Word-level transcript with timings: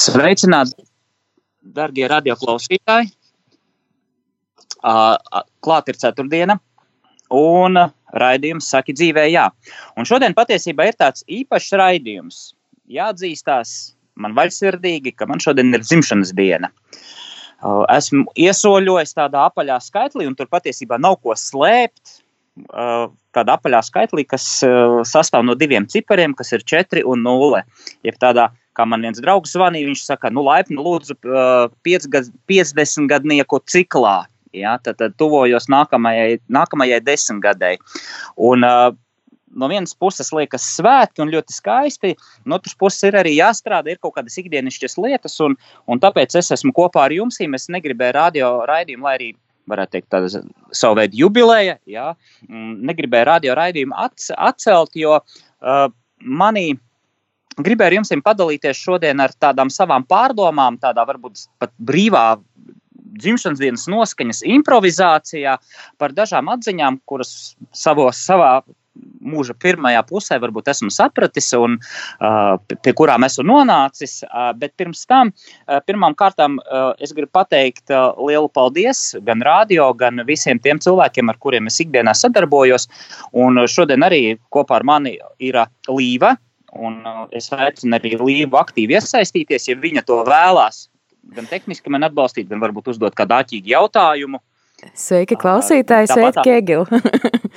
Sveicināti, 0.00 0.86
darbie 1.76 2.06
radioklausītāji! 2.08 3.10
Klāt 4.80 5.90
ir 5.92 5.98
ceturtdiena, 6.00 6.56
un 7.36 7.76
raidījums 8.22 8.70
saka 8.72 8.94
dzīvē, 8.96 9.26
jā. 9.28 9.50
Un 10.00 10.08
šodien 10.08 10.32
patiesībā 10.38 10.86
ir 10.88 10.96
tāds 10.96 11.26
īpašs 11.28 11.74
raidījums. 11.76 12.38
Jāatzīstās 12.90 13.74
man 14.20 14.32
vaļsirdīgi, 14.38 15.12
ka 15.18 15.28
man 15.28 15.42
šodien 15.42 15.74
ir 15.76 15.84
dzimšanas 15.84 16.32
diena. 16.38 16.72
Esmu 17.92 18.24
iesoļojis 18.40 19.12
tādā 19.18 19.44
apaļā 19.50 19.76
skaitlī, 19.84 20.24
un 20.30 20.38
tur 20.38 20.48
patiesībā 20.48 20.96
nav 21.02 21.18
ko 21.20 21.36
slēpt. 21.36 22.22
Tādā 23.36 23.58
apaļā 23.60 23.82
skaitlī, 23.84 24.24
kas 24.32 24.48
sastāv 25.12 25.44
no 25.44 25.54
diviem 25.60 25.84
cipariem, 25.92 26.32
kas 26.36 26.56
ir 26.56 26.64
4 26.64 27.04
un 27.04 27.20
0. 27.28 27.62
Jeb 28.08 28.16
tādā 28.20 28.48
kā 28.78 28.86
man 28.88 29.04
viens 29.04 29.20
draugs 29.22 29.54
zvanīja, 29.56 29.90
viņš 29.90 30.06
saka, 30.06 30.30
nu, 30.34 30.44
laipni 30.46 30.78
lūdzu, 30.80 31.18
50 31.86 33.10
gadnieku 33.10 33.62
ciklā. 33.70 34.22
Ja, 34.56 34.74
tad, 34.82 34.98
tad 34.98 35.14
tuvojos 35.20 35.68
nākamajai, 35.70 36.40
nākamajai 36.50 36.98
desmitgadēji. 37.06 37.78
Un, 38.48 38.66
uh, 38.66 38.90
no 39.50 39.68
vienas 39.70 39.94
puses 39.98 40.32
liekas 40.34 40.64
svētki 40.76 41.22
un 41.22 41.30
ļoti 41.30 41.54
skaisti, 41.54 42.16
no 42.46 42.58
otras 42.58 42.74
puses 42.78 43.06
ir 43.06 43.18
arī 43.20 43.36
jāstrādā, 43.36 43.92
ir 43.92 44.00
kaut 44.02 44.16
kādas 44.16 44.38
ikdienišķas 44.42 44.98
lietas, 45.02 45.38
un, 45.44 45.54
un 45.90 46.02
tāpēc 46.02 46.34
es 46.40 46.50
esmu 46.56 46.74
kopā 46.76 47.06
ar 47.06 47.14
jums. 47.14 47.40
Es 47.40 47.70
negribēju 47.72 48.16
radio 48.18 48.50
raidījumu, 48.70 49.06
lai 49.06 49.14
arī 49.18 49.30
varētu 49.70 49.96
teikt, 49.96 50.10
tāda 50.10 50.42
savu 50.74 50.98
veidu 50.98 51.24
jubileja. 51.24 51.78
Jā, 51.88 52.12
negribēju 52.50 53.30
radio 53.30 53.56
raidījumu 53.58 53.96
atcelt, 54.34 54.98
jo 54.98 55.18
uh, 55.20 55.84
manī 56.20 56.72
gribēju 57.58 57.88
ar 57.88 57.96
jums 57.98 58.12
padalīties 58.24 58.78
šodien 58.78 59.20
ar 59.20 59.34
tādām 59.40 59.70
savām 59.72 60.06
pārdomām, 60.08 60.78
tādā 60.82 61.06
varbūt 61.08 61.46
pat 61.58 61.72
brīvā 61.78 62.38
dzimšanas 63.20 63.60
dienas 63.60 63.86
noskaņas 63.90 64.44
improvizācijā 64.46 65.56
par 65.98 66.14
dažām 66.16 66.50
atziņām, 66.52 67.00
kuras 67.10 67.56
savos, 67.74 68.20
savā 68.22 68.60
mūža 69.20 69.54
pirmajā 69.60 70.00
pusē 70.08 70.36
varbūt 70.42 70.68
esmu 70.72 70.90
sapratis 70.92 71.50
un 71.56 71.76
uh, 71.78 72.56
pie 72.82 72.92
kurām 72.96 73.24
esmu 73.24 73.44
nonācis. 73.48 74.18
Uh, 74.26 74.50
bet 74.58 74.74
pirms 74.80 75.04
tam, 75.08 75.30
uh, 75.30 75.78
pirmām 75.86 76.16
kārtām, 76.18 76.58
es 77.00 77.14
gribu 77.16 77.30
pateikt 77.38 77.92
lielu 78.18 78.48
paldies 78.52 79.14
gan 79.26 79.42
radio, 79.46 79.90
gan 79.96 80.24
visiem 80.28 80.60
tiem 80.62 80.80
cilvēkiem, 80.82 81.30
ar 81.30 81.38
kuriem 81.40 81.70
es 81.70 81.80
ikdienā 81.82 82.14
sadarbojos. 82.16 82.88
Un 83.38 83.62
šodien 83.70 84.04
arī 84.06 84.22
kopā 84.52 84.80
ar 84.80 84.86
mani 84.86 85.16
ir 85.38 85.60
Līva. 85.88 86.34
Un 86.78 87.00
uh, 87.02 87.26
es 87.34 87.50
aicinu 87.50 87.96
arī 87.98 88.14
Līvu 88.20 88.58
aktīvi 88.60 88.94
iesaistīties, 88.94 89.66
ja 89.72 89.78
viņa 89.78 90.04
to 90.06 90.20
vēlās 90.28 90.84
gan 91.34 91.46
tehniski 91.50 91.92
man 91.92 92.06
atbalstīt, 92.06 92.48
gan 92.50 92.62
varbūt 92.62 92.92
uzdot 92.94 93.16
kādu 93.18 93.36
āķīgu 93.40 93.72
jautājumu. 93.74 94.40
Sveiki, 94.96 95.36
klausītāji! 95.40 96.08
Sveiki, 96.08 96.54
Egil! 96.54 96.86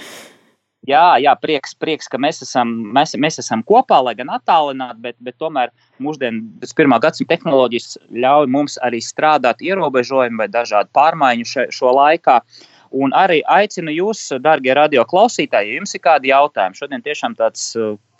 jā, 0.92 1.06
jā, 1.24 1.36
prieks, 1.40 1.76
prieks, 1.80 2.10
ka 2.12 2.20
mēs 2.20 2.44
esam, 2.44 2.74
mēs, 2.96 3.16
mēs 3.16 3.40
esam 3.40 3.64
kopā, 3.64 4.02
lai 4.04 4.16
gan 4.20 4.34
attālināti, 4.36 5.00
bet, 5.06 5.18
bet 5.24 5.38
tomēr 5.40 5.72
mūsdienu 6.04 6.68
pirmā 6.76 7.00
gadsimta 7.04 7.38
tehnoloģijas 7.38 7.96
ļauj 8.26 8.52
mums 8.52 8.76
arī 8.84 9.00
strādāt 9.04 9.64
ierobežojumi 9.64 10.44
vai 10.44 10.50
dažādu 10.52 10.92
pārmaiņu 10.98 11.50
še, 11.54 11.68
šo 11.72 11.96
laikā. 11.96 12.42
Uh, 12.44 12.73
Un 12.94 13.14
arī 13.18 13.40
aicinu 13.50 13.94
jūs, 13.94 14.28
darbie 14.44 14.74
radio 14.78 15.02
klausītāji, 15.10 15.72
ja 15.72 15.80
jums 15.80 15.96
ir 15.98 16.02
kādi 16.04 16.30
jautājumi. 16.30 16.78
Šodien 16.78 17.02
tiešām 17.02 17.34
tāds, 17.40 17.72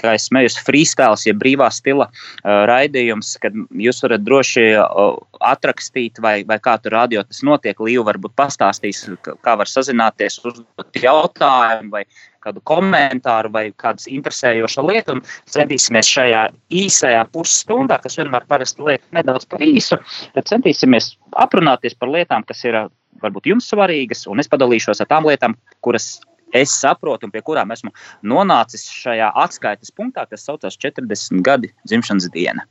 kā 0.02 0.16
es 0.18 0.26
smējos, 0.30 0.58
freestyle, 0.66 1.20
ja 1.28 1.36
brīvā 1.38 1.68
stila 1.74 2.08
uh, 2.10 2.64
raidījums, 2.70 3.36
kad 3.44 3.54
jūs 3.86 4.02
varat 4.06 4.26
droši 4.26 4.66
uh, 4.82 5.20
atrakstīt, 5.54 6.18
vai, 6.24 6.40
vai 6.50 6.58
kā 6.64 6.80
tur 6.82 6.98
radio 6.98 7.22
tas 7.28 7.44
notiek. 7.46 7.78
Līva 7.84 8.08
varbūt 8.10 8.34
pastāstīs, 8.40 9.06
kā 9.22 9.58
var 9.60 9.70
sazināties, 9.70 10.40
uzdot 10.42 11.02
jautājumu 11.04 11.94
vai 11.94 12.06
kādu 12.44 12.64
komentāru 12.68 13.52
vai 13.54 13.68
kādu 13.78 14.10
interesējošu 14.18 14.88
lietu. 14.90 15.20
Centīsimies 15.54 16.10
šajā 16.10 16.42
īsajā 16.82 17.22
pusstundā, 17.36 18.02
kas 18.04 18.18
vienmēr 18.20 18.50
parasti 18.50 18.84
liek 18.90 19.06
nedaudz 19.16 19.46
par 19.54 19.64
īsu, 19.64 20.02
centīsimies 20.34 21.14
aprunāties 21.46 21.96
par 22.00 22.12
lietām, 22.12 22.44
kas 22.48 22.66
ir 22.68 22.82
varbūt 23.22 23.52
jums 23.52 23.70
svarīgas, 23.70 24.26
un 24.32 24.42
es 24.44 24.50
padalīšos 24.52 25.04
ar 25.04 25.10
tām 25.10 25.28
lietām, 25.30 25.58
kuras 25.84 26.18
es 26.54 26.74
saprotu 26.78 27.28
un 27.28 27.34
pie 27.34 27.42
kurām 27.46 27.74
esmu 27.74 27.92
nonācis 28.30 28.86
šajā 28.94 29.32
atskaites 29.44 29.94
punktā, 29.96 30.28
kas 30.30 30.46
saucas 30.46 30.78
40 30.78 31.42
gadi 31.46 31.74
dzimšanas 31.88 32.30
diena. 32.34 32.68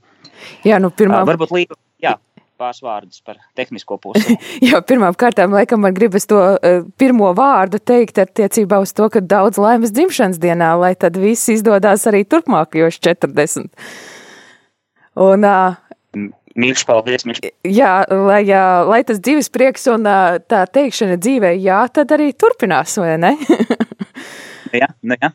Jā, 0.66 0.78
nu 0.82 0.92
pirmā. 0.94 1.22
Uh, 1.22 1.28
varbūt 1.32 1.54
līdz, 1.54 1.78
jā, 2.02 2.14
pāris 2.62 2.82
vārdus 2.84 3.22
par 3.26 3.40
tehnisko 3.58 3.98
pusi. 4.02 4.36
Jā, 4.68 4.80
pirmām 4.86 5.16
kārtām, 5.18 5.54
laikam, 5.54 5.82
man 5.82 5.94
gribas 5.96 6.28
to 6.30 6.38
uh, 6.38 6.82
pirmo 7.00 7.32
vārdu 7.38 7.80
teikt 7.82 8.20
attiecībā 8.22 8.78
uz 8.82 8.94
to, 8.96 9.08
ka 9.12 9.22
daudz 9.22 9.58
laimes 9.62 9.94
dzimšanas 9.94 10.40
dienā, 10.42 10.72
lai 10.78 10.94
tad 10.98 11.18
viss 11.20 11.50
izdodas 11.52 12.06
arī 12.10 12.22
turpmākajos 12.28 13.00
40. 13.02 13.70
Un 15.22 15.48
uh, 15.48 15.80
Mīļš, 16.58 16.84
paldies! 16.88 17.24
Mīļš. 17.28 17.46
Jā, 17.68 17.92
lai, 18.12 18.42
lai 18.88 19.00
tas 19.08 19.20
dzīves 19.24 19.48
prieks 19.54 19.86
un 19.92 20.04
tā 20.04 20.64
teikšana 20.68 21.16
dzīvē, 21.22 21.54
jā, 21.62 21.80
tad 21.94 22.12
arī 22.16 22.32
turpinās, 22.36 22.98
vai 23.00 23.16
ne? 23.20 23.36
jā, 24.80 24.88
nu 25.02 25.14
jā. 25.20 25.32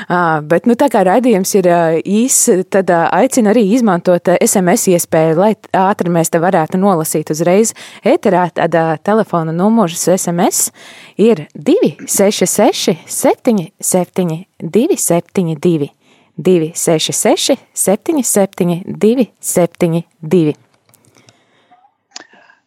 Uh, 0.09 0.41
bet, 0.49 0.65
nu, 0.65 0.73
tā 0.79 0.87
kā 0.91 0.99
raidījums 1.05 1.51
ir 1.59 1.65
īs, 2.01 2.49
tad 2.73 2.87
aicinu 2.89 3.49
arī 3.53 3.63
izmantot 3.77 4.25
SMS 4.41 4.83
iespēju, 4.95 5.33
lai 5.37 5.53
ātri 5.77 6.09
mēs 6.13 6.29
te 6.33 6.37
varētu 6.41 6.75
nolasīt 6.81 7.29
uzreiz 7.35 7.69
ēterā. 8.01 8.49
Tad 8.57 8.73
telefona 9.05 9.51
numurs 9.53 10.09
SMS 10.09 10.73
ir 11.21 11.45
266 11.53 12.97
77 13.05 14.49
272. 14.61 16.00
266, 16.37 17.57
77, 17.73 18.81
272. 18.85 20.57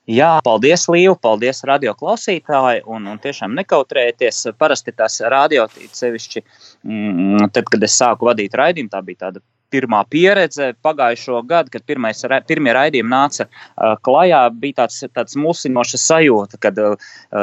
Jā, 0.04 0.34
paldies, 0.44 0.82
Līva, 0.92 1.14
paldies, 1.16 1.62
radio 1.64 1.94
klausītāji. 1.96 2.82
Un, 2.92 3.06
un 3.08 3.20
tiešām 3.22 3.54
nekautrējieties. 3.56 4.42
Parasti 4.60 4.92
tās 4.92 5.16
radio, 5.32 5.64
sevišķi, 5.96 6.42
mm, 6.84 7.48
tad, 7.54 7.70
kad 7.72 7.86
es 7.88 7.96
sāku 7.96 8.28
vadīt 8.28 8.56
raidījumu, 8.60 8.92
tā 8.92 9.00
bija 9.06 9.22
tāda 9.26 9.40
pirmā 9.72 10.02
pieredze 10.12 10.74
pagājušo 10.84 11.40
gadu, 11.48 11.72
kad 11.72 11.86
pirmais, 11.88 12.20
pirmie 12.46 12.74
raidījumi 12.76 13.10
nāca 13.10 13.48
uh, 13.48 13.96
klajā, 14.04 14.44
bija 14.60 14.82
tāds, 14.84 15.00
tāds 15.16 15.40
mulsinošs 15.40 16.04
sajūta, 16.04 16.60
kad 16.60 16.78
uh, 16.84 16.94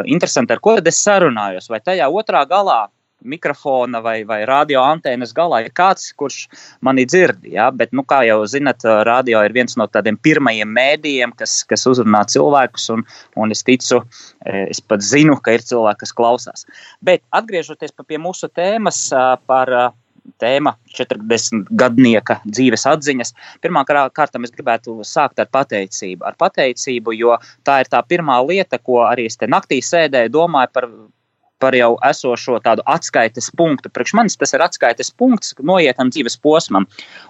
interesanti, 0.05 0.53
ar 0.53 0.61
ko 0.61 0.77
es 0.77 1.01
sarunājos. 1.01 1.67
Vai 1.73 1.81
tajā 1.81 2.07
otrā 2.13 2.45
galā 2.45 2.83
mikrofona 3.21 4.01
vai, 4.03 4.21
vai 4.27 4.41
radio 4.49 4.81
antēnas 4.85 5.33
galā 5.37 5.63
ir 5.65 5.71
kāds, 5.77 6.11
kurš 6.17 6.45
mani 6.85 7.05
dzird. 7.05 7.45
Ja? 7.47 7.69
Bet, 7.75 7.93
nu, 7.95 8.05
kā 8.07 8.21
jau 8.27 8.41
zinat, 8.49 8.85
radio 9.07 9.43
ir 9.45 9.55
viens 9.55 9.77
no 9.79 9.87
tādiem 9.91 10.17
pirmajiem 10.17 10.73
mēdījiem, 10.77 11.35
kas, 11.37 11.61
kas 11.69 11.87
uzrunā 11.89 12.23
cilvēkus, 12.31 12.89
un, 12.95 13.05
un 13.37 13.55
es 13.55 13.63
ticu, 13.67 14.01
es 14.45 14.81
pat 14.81 15.05
zinu, 15.05 15.37
ka 15.43 15.57
ir 15.57 15.65
cilvēki, 15.65 16.03
kas 16.03 16.15
klausās. 16.17 16.69
Bet 17.05 17.25
atgriežoties 17.35 17.95
pie 18.07 18.21
mūsu 18.21 18.49
tēmas 18.51 19.07
par 19.47 19.93
tēma 20.41 20.75
40 20.93 21.71
gadnieka 21.77 22.39
dzīves 22.45 22.85
atziņas. 22.89 23.33
Pirmkārt, 23.63 24.37
es 24.43 24.53
gribētu 24.53 24.99
sākt 25.07 25.41
ar 25.41 25.49
pateicību. 25.53 26.25
Ar 26.27 26.37
pateicību, 26.39 27.15
jo 27.17 27.37
tā 27.67 27.81
ir 27.81 27.91
tā 27.91 28.01
pirmā 28.07 28.39
lieta, 28.45 28.79
ko 28.79 29.01
arī 29.07 29.27
es 29.29 29.39
te 29.39 29.49
naktī 29.49 29.81
sēdēju, 29.85 30.33
domāju 30.33 30.73
par 30.73 30.89
par 31.61 31.77
jau 31.77 31.93
esošo 32.09 32.57
tādu 32.65 32.83
atskaites 32.89 33.51
punktu. 33.57 33.91
Priekš 33.93 34.15
manis 34.17 34.39
tas 34.39 34.53
ir 34.57 34.63
atskaites 34.65 35.13
punkts 35.13 35.53
noietam 35.61 36.11
dzīves 36.11 36.39
posmam. 36.41 36.87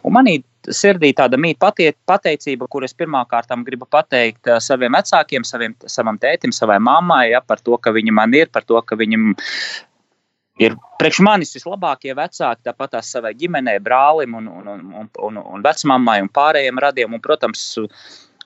Un 0.08 0.16
manī 0.16 0.40
sirdī 0.70 1.12
tāda 1.18 1.40
mīt 1.42 1.60
patie, 1.62 1.92
pateicība, 2.10 2.68
kur 2.72 2.86
es 2.86 2.94
pirmkārt 2.98 3.52
gribu 3.66 3.88
pateikt 3.90 4.48
uh, 4.48 4.60
saviem 4.62 4.94
vecākiem, 4.94 5.46
saviem, 5.48 5.76
savam 5.90 6.20
tētim, 6.22 6.54
savai 6.54 6.80
mammai, 6.80 7.32
ja, 7.32 7.42
par 7.42 7.60
to, 7.60 7.78
ka 7.78 7.92
viņi 7.92 8.14
man 8.14 8.34
ir, 8.38 8.52
par 8.54 8.64
to, 8.64 8.82
ka 8.82 8.96
viņi 8.96 9.18
ir 10.62 10.76
priekš 11.02 11.22
manis 11.26 11.56
vislabākie 11.56 12.14
vecāki, 12.18 12.66
tāpat 12.68 12.98
tās 12.98 13.10
savai 13.16 13.34
ģimenei, 13.38 13.80
brālim 13.84 14.36
un, 14.38 14.48
un, 14.48 14.68
un, 15.02 15.10
un, 15.10 15.40
un 15.42 15.66
vecmāmai 15.66 16.20
un 16.22 16.30
pārējiem 16.30 16.82
radiem. 16.86 17.16
Un, 17.18 17.24
protams, 17.24 17.64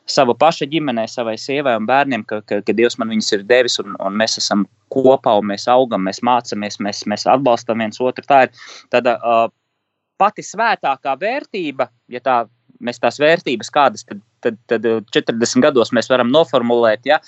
sava 0.10 0.36
paša 0.38 0.68
ģimenei, 0.70 1.08
savai 1.10 1.36
sievai 1.42 1.76
un 1.80 1.88
bērniem, 1.90 2.24
ka, 2.30 2.42
ka, 2.46 2.62
ka 2.66 2.76
Dievs 2.78 3.00
man 3.02 3.12
viņus 3.14 3.32
ir 3.38 3.46
devis 3.50 3.80
un, 3.82 3.96
un 4.00 4.18
mēs 4.20 4.38
esam 4.42 4.66
kopā 4.94 5.34
un 5.40 5.50
mēs 5.50 5.68
augam, 5.72 6.06
mēs 6.06 6.22
mācāmies, 6.26 6.80
mēs, 6.84 7.04
mēs 7.10 7.26
atbalstam 7.30 7.82
viens 7.82 8.02
otru. 8.02 8.26
Tā 8.28 8.46
ir 8.46 8.68
tāda 8.94 9.18
uh, 9.18 9.48
pati 10.22 10.46
svētākā 10.46 11.16
vērtība, 11.22 11.90
ja 12.14 12.22
tā 12.24 12.44
mēs 12.86 13.00
tās 13.02 13.18
vērtības, 13.22 13.72
kādas 13.74 14.06
tad, 14.06 14.22
tad, 14.44 14.58
tad 14.70 14.86
40 15.16 15.64
gados 15.64 15.94
mēs 15.96 16.10
varam 16.12 16.30
noformulēt, 16.34 17.08
ja, 17.08 17.20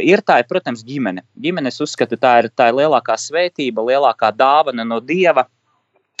ir 0.00 0.22
tā, 0.24 0.38
ir, 0.40 0.48
protams, 0.48 0.84
ģimene. 0.86 1.24
Ģimene, 1.44 1.72
es 1.72 1.82
uzskatu, 1.84 2.16
tā 2.20 2.38
ir, 2.42 2.50
tā 2.56 2.70
ir 2.70 2.78
lielākā 2.78 3.18
svētība, 3.20 3.84
lielākā 3.90 4.30
dāvana 4.36 4.86
no 4.86 5.00
Dieva, 5.04 5.44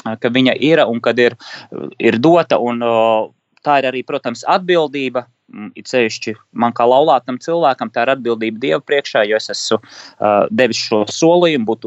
ka 0.04 0.32
viņa 0.32 0.58
ir 0.60 0.84
un 0.84 1.00
kad 1.00 1.18
ir, 1.22 1.38
ir 2.02 2.18
dota. 2.20 2.58
Un, 2.60 2.82
tā 3.64 3.78
ir 3.80 3.88
arī, 3.88 4.02
protams, 4.04 4.44
atbildība. 4.44 5.24
It 5.76 5.90
sevišķi 5.90 6.32
man 6.56 6.72
kā 6.74 6.86
laulātam 6.88 7.36
cilvēkam, 7.42 7.90
tā 7.92 8.06
ir 8.06 8.14
atbildība 8.14 8.62
Dieva 8.62 8.80
priekšā, 8.80 9.26
jo 9.28 9.36
es 9.36 9.50
esmu 9.52 9.76
uh, 9.76 10.46
devis 10.48 10.80
šo 10.80 11.02
solījumu, 11.12 11.66
būt 11.68 11.84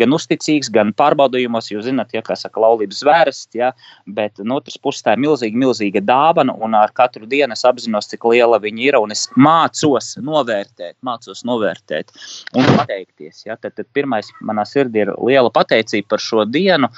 gan 0.00 0.14
uzticīgs, 0.16 0.70
gan 0.72 0.92
pārbaudījumos. 0.96 1.70
Jūs 1.72 1.86
zināt, 1.88 2.14
ja, 2.16 2.22
kā 2.24 2.36
saka, 2.38 2.60
laulības 2.62 3.00
zvērsts, 3.02 3.56
ja, 3.58 3.72
bet 4.18 4.40
no 4.44 4.58
otras 4.60 4.78
puses 4.80 5.04
tā 5.04 5.16
ir 5.16 5.22
milzīga, 5.24 5.60
milzīga 5.60 6.02
dāvana, 6.04 6.54
un 6.62 6.76
ar 6.78 6.92
katru 6.96 7.28
dienu 7.28 7.56
es 7.56 7.64
apzinos, 7.68 8.08
cik 8.10 8.26
liela 8.30 8.60
viņa 8.62 8.84
ir, 8.86 8.98
un 9.00 9.14
es 9.14 9.26
mācos 9.36 10.14
novērtēt, 10.22 10.96
mācos 11.06 11.44
novērtēt 11.48 12.12
un 12.56 12.68
pateikties. 12.76 13.44
Ja. 13.48 13.58
Tad, 13.60 13.76
tad 13.78 13.88
pirmais 13.96 14.28
manā 14.44 14.66
sirdī 14.68 15.04
ir 15.04 15.14
liela 15.20 15.52
pateicība 15.52 16.14
par 16.14 16.22
šo 16.22 16.46
dienu, 16.48 16.90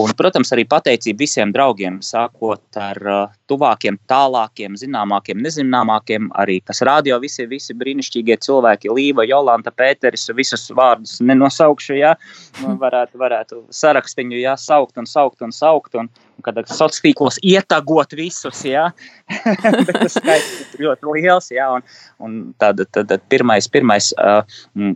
un, 0.00 0.14
protams, 0.16 0.52
arī 0.54 0.66
pateicība 0.68 1.24
visiem 1.24 1.54
draugiem, 1.54 2.00
sākot 2.04 2.80
ar 2.80 3.02
uh, 3.04 3.24
tuvākiem, 3.50 3.98
tālākiem, 4.10 4.76
zināmākiem, 4.80 5.33
nezināmākiem, 5.34 6.30
arī 6.40 6.60
kas 6.66 6.82
rādio 6.86 7.18
visi, 7.22 7.46
visi 7.50 7.76
brīnišķīgie 7.78 8.36
cilvēki, 8.44 8.92
Līva, 8.94 9.26
Jolanta, 9.28 9.72
Pēteris, 9.74 10.28
visus 10.36 10.68
vārdus 10.74 11.18
nenosaukšu, 11.24 11.96
ja, 11.98 12.14
varētu, 12.62 13.18
varētu 13.20 13.62
sarakstiņu 13.74 14.42
jāsaukt 14.42 15.00
un 15.00 15.10
saukt 15.10 15.42
un 15.44 15.54
saukt. 15.54 15.98
Un, 15.98 16.10
kad 16.42 16.58
sociālos 16.66 17.02
tīklos 17.04 17.38
ietagot 17.44 18.14
visus, 18.18 18.62
jā, 18.66 18.88
bet 19.86 19.94
tas 19.94 20.16
skaits 20.18 20.74
ļoti 20.80 21.14
liels, 21.14 21.50
jā, 21.54 21.68
un, 21.76 21.84
un 22.24 22.36
tāda, 22.60 22.86
tāda 22.94 23.18
pirmais, 23.30 23.68
pirmais 23.70 24.10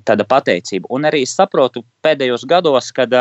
tāda 0.08 0.26
pateicība. 0.29 0.90
Un 0.94 1.08
arī 1.08 1.25
saprotu 1.29 1.85
pēdējos 2.05 2.46
gados, 2.49 2.90
kad 2.96 3.14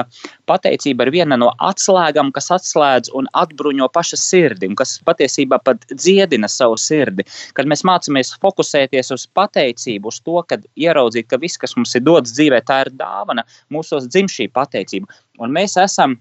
pateicība 0.49 1.07
ir 1.07 1.13
viena 1.17 1.37
no 1.39 1.51
atslēgām, 1.69 2.31
kas 2.35 2.49
atslēdz 2.57 3.13
un 3.17 3.29
atbruņo 3.37 3.89
paša 3.93 4.19
sirdi, 4.21 4.69
un 4.71 4.77
kas 4.79 4.97
patiesībā 5.07 5.61
pat 5.63 5.85
dziedina 5.93 6.49
savu 6.51 6.77
sirdi. 6.81 7.25
Kad 7.57 7.69
mēs 7.69 7.85
mācāmies 7.87 8.35
fokusēties 8.41 9.13
uz 9.15 9.27
pateicību, 9.37 10.13
uz 10.13 10.21
to, 10.23 10.39
kad 10.47 10.65
ieraudzīt, 10.79 11.29
ka 11.31 11.41
viss, 11.41 11.59
kas 11.61 11.75
mums 11.77 11.95
ir 11.97 12.05
dots 12.07 12.35
dzīvē, 12.37 12.61
tā 12.67 12.83
ir 12.85 12.93
dāvana, 12.97 13.45
mūsos 13.73 14.09
dzim 14.09 14.29
šī 14.31 14.49
pateicība. 14.53 15.11
Un 15.43 15.53
mēs 15.53 15.77
esam 15.81 16.17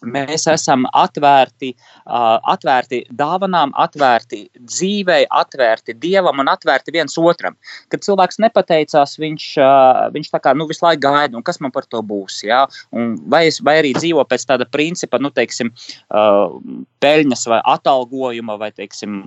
Mēs 0.00 0.46
esam 0.48 0.86
atvērti, 0.96 1.74
uh, 1.74 2.38
atvērti 2.48 3.02
dāvanām, 3.12 3.74
atvērti 3.76 4.46
dzīvei, 4.56 5.26
atvērti 5.28 5.94
dievam 6.00 6.40
un 6.40 6.48
atvērti 6.48 6.94
viens 6.94 7.18
otram. 7.20 7.58
Kad 7.92 8.06
cilvēks 8.06 8.40
nepateicās, 8.40 9.18
viņš, 9.20 9.48
uh, 9.60 10.06
viņš 10.14 10.32
tā 10.32 10.40
kā 10.40 10.54
nu, 10.56 10.64
visu 10.70 10.86
laiku 10.86 11.04
gaida, 11.04 11.42
kas 11.44 11.60
man 11.60 11.74
par 11.74 11.84
to 11.84 12.00
būs. 12.00 12.40
Ja? 12.48 12.62
Un 12.96 13.18
vai, 13.28 13.46
es, 13.50 13.60
vai 13.60 13.76
arī 13.82 13.92
dzīvo 13.98 14.24
pēc 14.30 14.48
tāda 14.48 14.68
principa, 14.72 15.20
nu, 15.20 15.32
teiksim, 15.36 15.72
uh, 16.08 16.56
peļņas 17.04 17.46
vai 17.52 17.60
atalgojuma, 17.74 18.56
vai 18.60 18.70
teiksim, 18.72 19.20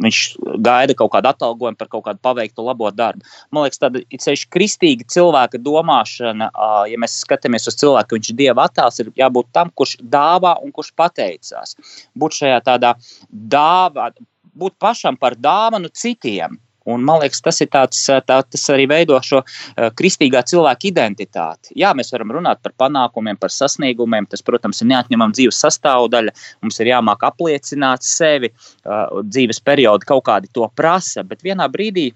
viņš 0.00 0.20
gaida 0.64 0.94
kaut 0.96 1.12
kādu 1.14 1.30
atalgojumu 1.32 1.80
par 1.80 1.90
kaut 1.92 2.04
kādu 2.06 2.20
paveiktu 2.24 2.64
labo 2.64 2.90
darbu. 2.94 3.24
Man 3.50 3.66
liekas, 3.66 3.80
tāda 3.82 4.02
ir 4.04 4.22
ceļš 4.22 4.46
kristīga 4.52 5.08
cilvēka 5.10 5.60
domāšana, 5.60 6.50
ja 6.90 7.00
mēs 7.00 7.18
skatāmies 7.24 7.68
uz 7.70 7.78
cilvēku, 7.80 8.16
viņš 8.16 8.32
ir 8.32 8.38
dieva 8.44 8.68
attēls, 8.68 9.00
ir 9.02 9.12
jābūt 9.18 9.50
tam, 9.56 9.72
kurš 9.74 9.96
dāvā 10.02 10.56
un 10.64 10.72
kurš 10.74 10.92
pateicās. 10.98 11.76
Būt 12.18 12.40
šajā 12.40 12.58
tādā 12.66 12.94
dāvā, 13.30 14.10
būt 14.56 14.76
pašam 14.80 15.18
par 15.20 15.38
dāvanu 15.38 15.92
citiem. 15.92 16.58
Un, 16.88 17.04
man 17.04 17.20
liekas, 17.20 17.42
tas, 17.44 17.60
tāds, 17.70 18.00
tā, 18.08 18.38
tas 18.40 18.62
arī 18.72 18.86
veido 18.88 19.18
šo 19.22 19.42
uh, 19.42 19.90
kristīgā 19.96 20.40
cilvēka 20.48 20.88
identitāti. 20.88 21.74
Jā, 21.78 21.92
mēs 21.96 22.10
varam 22.14 22.32
runāt 22.38 22.62
par 22.64 22.72
panākumiem, 22.80 23.36
par 23.40 23.52
sasniegumiem. 23.52 24.26
Tas, 24.30 24.42
protams, 24.46 24.80
ir 24.80 24.88
neatņemama 24.94 25.36
dzīves 25.36 25.60
sastāvdaļa. 25.60 26.34
Mums 26.64 26.80
ir 26.80 26.90
jāmāk 26.94 27.26
apliecināt 27.28 28.06
sevi. 28.06 28.50
Uh, 28.80 29.20
dzīves 29.28 29.60
periodi 29.60 30.08
kaut 30.08 30.24
kādi 30.30 30.50
to 30.56 30.66
prasa, 30.74 31.24
bet 31.26 31.44
vienā 31.44 31.68
brīdī 31.70 32.08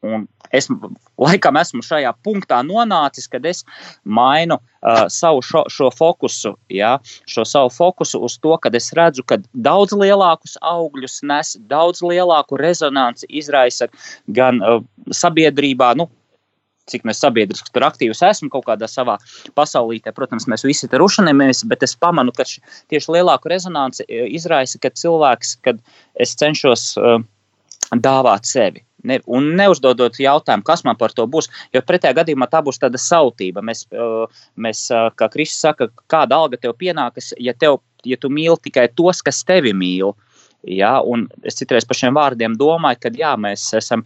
Un 0.00 0.22
es 0.56 0.68
laikam 1.20 1.58
esmu 1.60 1.82
šajā 1.84 2.14
punktā 2.24 2.62
nonācis, 2.64 3.26
kad 3.28 3.44
es 3.46 3.60
mainu 4.04 4.56
uh, 4.56 5.02
savu 5.12 5.42
šo, 5.44 5.66
šo 5.68 5.90
fokusu, 5.92 6.54
ja, 6.72 6.94
šo 7.28 7.44
savu 7.44 7.72
fokusu 7.74 8.22
uz 8.24 8.38
to, 8.40 8.54
ka 8.62 8.72
es 8.78 8.88
redzu, 8.96 9.26
ka 9.28 9.36
daudz 9.52 9.92
lielākus 9.92 10.56
augļus 10.64 11.20
nes, 11.28 11.52
daudz 11.68 12.00
lielāku 12.00 12.56
rezonanci 12.60 13.28
izraisa 13.28 13.90
gan 14.40 14.64
uh, 14.64 14.80
sabiedrībā, 15.12 15.92
nu, 16.00 16.08
cik 16.90 17.04
mēs 17.06 17.20
sabiedriski 17.22 17.70
tur 17.74 17.84
aktīvs 17.86 18.24
esam 18.26 18.50
kaut 18.50 18.64
kādā 18.66 18.88
savā 18.90 19.18
pasaulītē. 19.58 20.14
Protams, 20.16 20.48
mēs 20.50 20.64
visi 20.66 20.88
tur 20.90 21.04
rušanamies, 21.04 21.62
bet 21.70 21.84
es 21.86 21.94
pamanu, 21.94 22.32
ka 22.34 22.48
tieši 22.48 23.18
lielāku 23.18 23.52
rezonanci 23.52 24.08
izraisa, 24.08 24.80
kad 24.82 24.96
cilvēks, 24.98 25.58
kad 25.66 25.84
es 26.16 26.34
cenšos 26.40 26.94
uh, 26.96 27.20
dāvāt 28.00 28.48
sevi. 28.48 28.84
Ne, 29.06 29.20
un 29.32 29.52
neuzdodot 29.56 30.18
jautājumu, 30.20 30.64
kas 30.66 30.84
man 30.84 30.98
par 31.00 31.14
to 31.16 31.26
būs, 31.30 31.48
jo 31.74 31.82
pretējā 31.86 32.18
gadījumā 32.20 32.50
tā 32.52 32.60
būs 32.64 32.80
tāda 32.82 33.00
sautība. 33.00 33.62
Mēs, 33.64 33.86
mēs 34.60 34.86
kā 35.16 35.28
Kristus 35.32 35.62
saka, 35.64 35.88
kāda 36.10 36.40
alga 36.42 36.60
tev 36.60 36.76
pienākas, 36.80 37.32
ja, 37.40 37.54
tev, 37.56 37.80
ja 38.04 38.18
tu 38.20 38.32
mīli 38.32 38.58
tikai 38.68 38.88
tos, 38.92 39.22
kas 39.24 39.40
tevi 39.48 39.72
mīl. 39.76 40.12
Ja, 40.68 40.98
es 41.48 41.56
citreiz 41.56 41.86
par 41.88 41.96
šiem 41.96 42.16
vārdiem 42.16 42.52
domāju, 42.60 42.98
ka 43.00 43.10
jā, 43.16 43.32
mēs, 43.40 43.62
esam, 43.78 44.02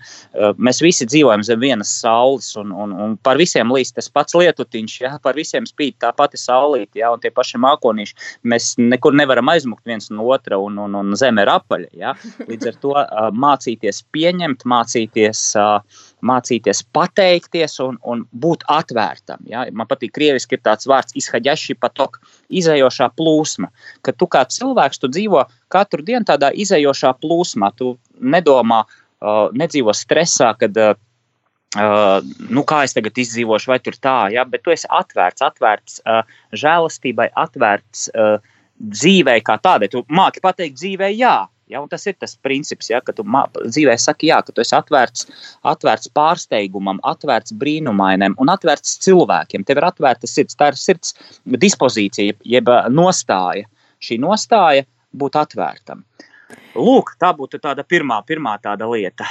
mēs 0.55 0.79
visi 0.85 1.07
dzīvojam 1.09 1.43
zem 1.47 1.59
vienas 1.63 1.91
saules, 1.99 2.53
un, 2.61 2.71
un, 2.71 2.93
un 2.95 3.17
par 3.27 3.41
visiem 3.41 3.73
līdz 3.75 3.97
tas 3.97 4.11
pats 4.15 4.37
lietutiņš, 4.39 4.95
ja, 5.03 5.13
par 5.23 5.35
visiem 5.39 5.67
spīd 5.67 5.99
tā 6.05 6.13
pati 6.15 6.39
saulīte, 6.39 7.01
ja, 7.03 7.11
un 7.15 7.23
tie 7.23 7.33
paši 7.35 7.59
mākonīši. 7.65 8.19
Mēs 8.47 8.75
nekur 8.79 9.17
nevaram 9.19 9.51
aizmukt 9.51 9.83
viens 9.91 10.11
no 10.15 10.29
otra, 10.31 10.61
un, 10.63 10.79
un, 10.85 10.95
un 11.01 11.19
zeme 11.19 11.43
ir 11.43 11.51
apaļa. 11.57 11.91
Ja. 11.99 12.15
Līdz 12.47 12.71
ar 12.71 12.81
to 12.85 12.95
mācīties 13.45 14.05
pieņemt, 14.15 14.63
mācīties 14.71 15.43
mācīties 16.25 16.83
pateikties 16.97 17.79
un, 17.85 17.99
un 18.03 18.25
būt 18.33 18.65
atvērtam. 18.73 19.45
Ja? 19.51 19.65
Man 19.73 19.89
patīk 19.91 20.15
krieviski 20.17 20.59
ir 20.59 20.65
tāds 20.65 20.89
vārds 20.91 21.17
izhaģeši 21.21 21.79
patok, 21.81 22.21
izējošā 22.49 23.11
plūsma, 23.19 23.71
ka 24.05 24.15
tu 24.17 24.29
kā 24.31 24.45
cilvēks, 24.51 25.03
tu 25.03 25.11
dzīvo 25.13 25.45
katru 25.73 26.05
dienu 26.07 26.27
tādā 26.29 26.53
izējošā 26.65 27.15
plūsmā, 27.23 27.73
tu 27.79 27.97
nedomā, 28.21 28.85
uh, 28.85 29.49
nedzīvo 29.57 29.97
stresā, 29.97 30.55
kad 30.61 30.81
uh, 30.81 30.95
Uh, 31.75 32.21
nu, 32.55 32.63
kā 32.63 32.85
es 32.87 32.93
tagad 32.95 33.17
izdzīvošu, 33.19 33.67
vai 33.67 33.81
tur 33.83 33.97
tā, 33.99 34.29
ja? 34.31 34.45
bet 34.47 34.63
tu 34.63 34.71
esi 34.71 34.87
atvērts, 34.95 35.43
atvērts 35.43 35.97
uh, 36.07 36.21
žēlastībai, 36.55 37.27
atvērts 37.43 38.05
uh, 38.15 38.37
dzīvei 38.79 39.41
kā 39.43 39.57
tādai. 39.59 39.89
Tu 39.91 40.05
māki 40.07 40.43
pateikt 40.45 40.79
dzīvei, 40.79 41.17
jā, 41.19 41.35
Ja, 41.73 41.81
tas 41.89 42.03
ir 42.07 42.17
tas 42.21 42.35
princips, 42.45 42.91
ja, 42.93 43.01
ka 43.01 43.15
tu 43.17 43.25
dzīvē 43.25 43.95
saki, 44.01 44.29
jā, 44.29 44.41
ka 44.45 44.53
tu 44.53 44.61
esi 44.61 44.75
atvērts, 44.77 45.29
atvērts 45.73 46.11
pārsteigumam, 46.17 47.01
atvērts 47.09 47.55
brīnumainam 47.61 48.37
un 48.43 48.53
atvērts 48.53 48.99
cilvēkiem. 49.07 49.65
Tev 49.65 49.81
ir 49.81 49.89
atvērta 49.89 50.29
sirds, 50.29 50.59
tā 50.61 50.73
ir 50.73 50.81
sirds 50.81 51.15
dispozīcija, 51.65 52.37
jeb 52.57 52.69
nostāja. 52.93 53.65
Šī 54.05 54.21
nostāja 54.21 54.85
būt 55.17 55.41
atvērtam. 55.41 56.05
Lūk, 56.75 57.13
tā 57.23 57.31
būtu 57.37 57.61
tāda 57.63 57.85
pirmā, 57.87 58.17
pirmā 58.27 58.57
tāda 58.63 58.89
lieta. 58.91 59.27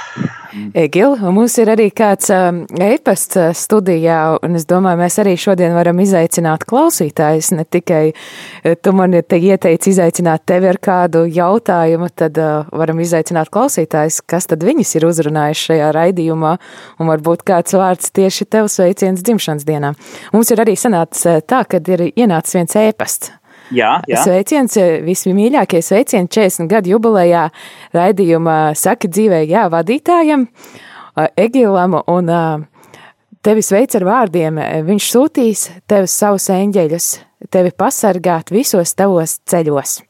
Egil, 0.72 1.16
mums 1.34 1.56
ir 1.60 1.68
arī 1.72 1.90
kāds 1.92 2.30
um, 2.32 2.62
e-pasts 2.80 3.36
uh, 3.36 3.50
studijā, 3.56 4.38
un 4.44 4.56
es 4.56 4.64
domāju, 4.70 5.00
mēs 5.02 5.18
arī 5.20 5.34
šodien 5.40 5.74
varam 5.76 6.00
izaicināt 6.00 6.64
klausītājus. 6.70 7.50
Ne 7.58 7.66
tikai 7.68 8.02
uh, 8.14 8.72
tu 8.80 8.94
man 8.96 9.18
te 9.28 9.36
ieteici 9.36 9.92
izaicināt 9.92 10.46
tevi 10.48 10.70
ar 10.72 10.80
kādu 10.80 11.26
jautājumu, 11.28 12.08
tad 12.16 12.40
uh, 12.40 12.72
varam 12.72 13.04
izaicināt 13.04 13.52
klausītājus, 13.52 14.22
kas 14.24 14.48
tad 14.48 14.64
viņus 14.64 14.96
ir 14.96 15.08
uzrunājuši 15.10 15.68
šajā 15.68 15.92
raidījumā, 15.98 16.56
un 16.96 17.12
varbūt 17.12 17.44
kāds 17.44 17.76
vārds 17.76 18.14
tieši 18.16 18.48
tev 18.48 18.72
sveiciens 18.72 19.24
dzimšanas 19.26 19.68
dienā. 19.68 19.94
Mums 20.32 20.54
ir 20.54 20.64
arī 20.64 20.78
sanācis 20.80 21.44
tā, 21.44 21.64
kad 21.68 21.92
ir 21.92 22.08
ienācis 22.14 22.62
viens 22.62 22.84
e-pasts 22.86 23.34
Jā, 23.74 23.90
jā. 24.06 24.22
Sveiciens, 24.22 24.76
eh, 24.78 25.00
vismīļākie 25.04 25.80
sveicieni 25.82 26.30
40 26.30 26.70
gadu 26.70 26.94
jubilejā 26.94 27.48
raidījuma 27.94 28.74
Saki 28.78 29.10
dzīvē, 29.10 29.42
jā, 29.50 29.66
vadītājam 29.72 30.46
eh, 30.46 31.28
Egilam 31.46 31.98
un 32.00 32.30
eh, 32.30 32.98
tevi 33.44 33.64
sveic 33.64 33.96
ar 33.98 34.06
vārdiem. 34.08 34.60
Viņš 34.86 35.08
sūtīs 35.10 35.68
tev 35.90 36.06
savus 36.10 36.50
eņģeļus, 36.54 37.08
tevi 37.50 37.72
pasargāt 37.76 38.54
visos 38.54 38.94
tavos 38.94 39.40
ceļos. 39.50 40.02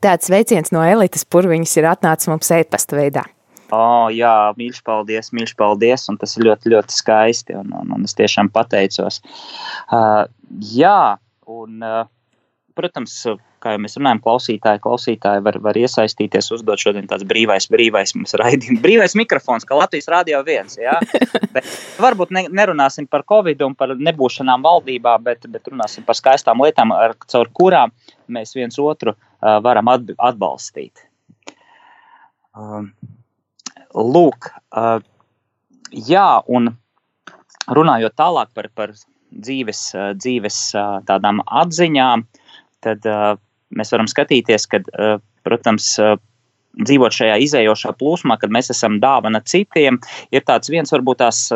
Tāds 0.00 0.30
sveiciens 0.30 0.72
no 0.72 0.84
elites 0.86 1.26
purviņas 1.26 1.76
ir 1.80 1.90
atnācis 1.90 2.30
mums 2.30 2.50
e-pasta 2.54 2.96
veidā. 2.96 3.26
Oh, 3.70 4.08
jā, 4.10 4.50
mīļš, 4.58 4.80
paldies, 4.86 5.30
mīļš, 5.34 5.52
paldies. 5.58 6.06
Un 6.10 6.18
tas 6.18 6.32
ir 6.36 6.46
ļoti, 6.48 6.72
ļoti 6.72 6.94
skaisti. 6.94 7.54
Un, 7.58 7.70
un, 7.76 7.92
un 7.94 8.06
es 8.06 8.16
tiešām 8.18 8.50
pateicos. 8.54 9.20
Uh, 9.94 10.24
jā, 10.74 11.18
un 11.50 11.84
uh, 11.86 12.08
protams, 12.76 13.14
kā 13.62 13.74
jau 13.74 13.80
mēs 13.82 13.96
runājam, 13.98 14.20
klausītāji, 14.24 14.80
klausītāji 14.84 15.42
var, 15.46 15.58
var 15.64 15.78
iesaistīties, 15.78 16.50
uzdot 16.56 16.80
šodien 16.80 17.08
tāds 17.10 17.26
brīvais, 17.28 17.68
brīvais 17.72 18.14
mums 18.16 18.34
raidījums, 18.40 18.82
brīvais 18.86 19.16
mikrofons, 19.18 19.66
kā 19.68 19.78
Latvijas 19.78 20.10
Rādio 20.12 20.40
1. 20.44 20.72
Ja? 20.80 20.96
Bet 21.54 21.68
varbūt 22.02 22.34
ne, 22.36 22.46
nerunāsim 22.60 23.08
par 23.10 23.26
Covid 23.28 23.62
un 23.66 23.76
par 23.78 23.94
nebūšanām 23.98 24.64
valdībā, 24.66 25.16
bet, 25.24 25.46
bet 25.50 25.70
runāsim 25.72 26.06
par 26.06 26.18
skaistām 26.18 26.62
lietām, 26.64 26.94
ar, 26.94 27.16
caur 27.30 27.50
kurām 27.56 27.94
mēs 28.30 28.54
viens 28.56 28.78
otru 28.80 29.14
uh, 29.14 29.58
varam 29.64 29.90
atbalstīt. 29.90 31.06
Uh, 32.50 32.86
lūk, 33.94 34.50
uh, 34.74 34.98
jā, 35.90 36.28
un 36.48 36.72
runājot 37.70 38.16
tālāk 38.18 38.52
par, 38.54 38.70
par 38.74 38.94
dzīves, 39.30 39.82
dzīves 40.18 40.58
tādām 41.08 41.42
atziņām, 41.46 42.24
tad 42.84 43.06
uh, 43.08 43.34
mēs 43.76 43.92
varam 43.94 44.08
skatīties, 44.10 44.66
ka, 44.70 44.82
uh, 44.94 45.18
protams, 45.46 45.92
uh, 46.02 46.16
dzīvot 46.80 47.14
šajā 47.14 47.36
izējošā 47.46 47.94
plūsmā, 47.98 48.36
kad 48.40 48.52
mēs 48.54 48.70
esam 48.74 49.00
dāvana 49.02 49.42
citiem, 49.42 49.98
ir 50.30 50.44
tāds 50.46 50.70
viens 50.70 50.92
varbūt 50.94 51.22
tās 51.22 51.48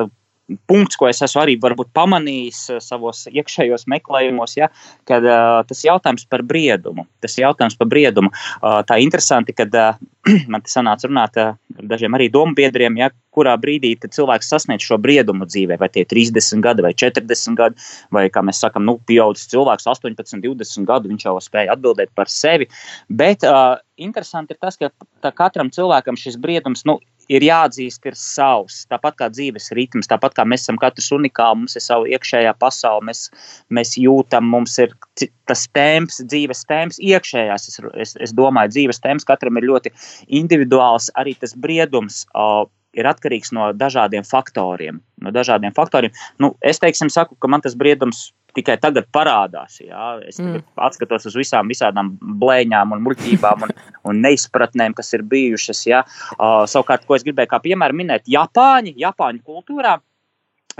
punkts, 0.68 0.98
ko 1.00 1.08
es 1.08 1.22
esmu 1.24 1.42
arī 1.42 1.56
pamanījis 1.58 2.60
savos 2.84 3.24
iekšējos 3.32 3.86
meklējumos, 3.90 4.56
ja, 4.58 4.70
kad 5.08 5.24
uh, 5.24 5.62
tas 5.68 5.84
jautājums 5.86 6.26
par 6.28 6.44
briedumu. 6.46 7.06
Tas 7.24 7.38
jautājums 7.40 7.78
par 7.80 7.88
briedumu. 7.90 8.32
Uh, 8.60 8.82
tā 8.86 9.00
interesanti, 9.02 9.54
kad 9.56 9.72
uh, 9.78 10.00
man 10.52 10.64
te 10.64 10.72
sanāca 10.72 11.08
runāt 11.08 11.38
ar 11.40 11.56
dažiem 11.90 12.16
arī 12.16 12.28
domu 12.32 12.56
biedriem, 12.56 12.98
ja, 13.00 13.10
kurā 13.34 13.54
brīdī 13.60 13.94
cilvēks 14.04 14.52
sasniedz 14.52 14.84
šo 14.86 14.98
briedumu 15.02 15.48
dzīvē, 15.48 15.78
vai 15.80 15.88
tie 15.92 16.04
ir 16.04 16.10
30 16.12 16.62
gadi 16.64 16.84
vai 16.84 16.92
40 16.94 17.58
gadi, 17.58 17.88
vai, 18.14 18.28
kā 18.32 18.44
mēs 18.46 18.60
sakām, 18.62 18.84
nu, 18.86 18.98
pieaudzis 19.08 19.50
cilvēks 19.52 19.88
18, 19.90 20.38
20 20.44 20.88
gadu, 20.88 21.10
viņš 21.10 21.26
jau 21.26 21.34
spēja 21.42 21.74
atbildēt 21.74 22.12
par 22.14 22.30
sevi. 22.30 22.68
Bet 23.08 23.46
uh, 23.48 23.80
interesanti 23.96 24.54
ir 24.54 24.60
tas, 24.62 24.78
ka 24.78 25.32
katram 25.34 25.72
cilvēkam 25.74 26.18
šis 26.20 26.38
briedums 26.40 26.84
nu, 26.88 26.98
ir 27.32 27.44
jāatzīst, 27.46 28.04
ir 28.08 28.16
savs. 28.18 28.82
Tāpat 28.90 29.18
kā 29.20 29.28
dzīves 29.32 29.70
ritms, 29.76 30.08
tāpat 30.10 30.36
kā 30.36 30.46
mēs 30.48 30.66
esam 30.66 30.78
katrs 30.80 31.10
unikāls, 31.16 31.58
mums 31.60 31.76
ir 31.78 31.84
sava 31.84 32.08
iekšējā 32.10 32.54
pasaule, 32.60 33.06
mēs, 33.10 33.26
mēs 33.74 33.96
jūtam, 34.00 34.48
mums 34.52 34.76
ir 34.82 34.94
tas 35.48 35.66
temps, 35.76 36.20
dzīves 36.22 36.64
temps, 36.70 37.00
iekšējās. 37.00 37.68
Es, 37.70 37.82
es, 38.06 38.16
es 38.28 38.36
domāju, 38.36 38.74
dzīves 38.76 39.02
temps 39.04 39.28
katram 39.28 39.60
ir 39.60 39.68
ļoti 39.70 39.94
individuāls, 40.40 41.10
arī 41.20 41.36
tas 41.40 41.56
briedums. 41.56 42.24
Uh, 42.34 42.64
ir 42.98 43.08
atkarīgs 43.10 43.52
no 43.56 43.72
dažādiem 43.76 44.26
faktoriem. 44.26 45.00
No 45.22 45.32
dažādiem 45.34 45.74
faktoriem. 45.76 46.14
Nu, 46.42 46.54
es 46.64 46.80
teiksim, 46.82 47.10
saku, 47.12 47.36
ka 47.40 47.50
man 47.50 47.64
tas 47.64 47.76
briedums 47.78 48.28
tikai 48.54 48.76
tagad 48.80 49.08
parādās. 49.14 49.80
Jā. 49.82 50.14
Es 50.26 50.38
mm. 50.42 50.62
atskatos 50.86 51.26
uz 51.30 51.36
visām 51.38 51.70
visādām 51.70 52.14
blēņām 52.40 52.94
un 52.94 53.04
muļķībām 53.06 53.66
un, 53.66 53.74
un 54.10 54.24
neizpratnēm, 54.24 54.96
kas 54.96 55.12
ir 55.16 55.26
bijušas. 55.30 55.84
Jā. 55.90 56.04
Uh, 56.38 56.62
savukārt, 56.70 57.06
ko 57.08 57.18
es 57.18 57.26
gribēju 57.26 57.50
kā 57.50 57.62
piemēru 57.64 57.98
minēt, 58.02 58.28
Japāņi, 58.30 58.96
Japāņu 59.04 59.44
kultūrā. 59.46 59.98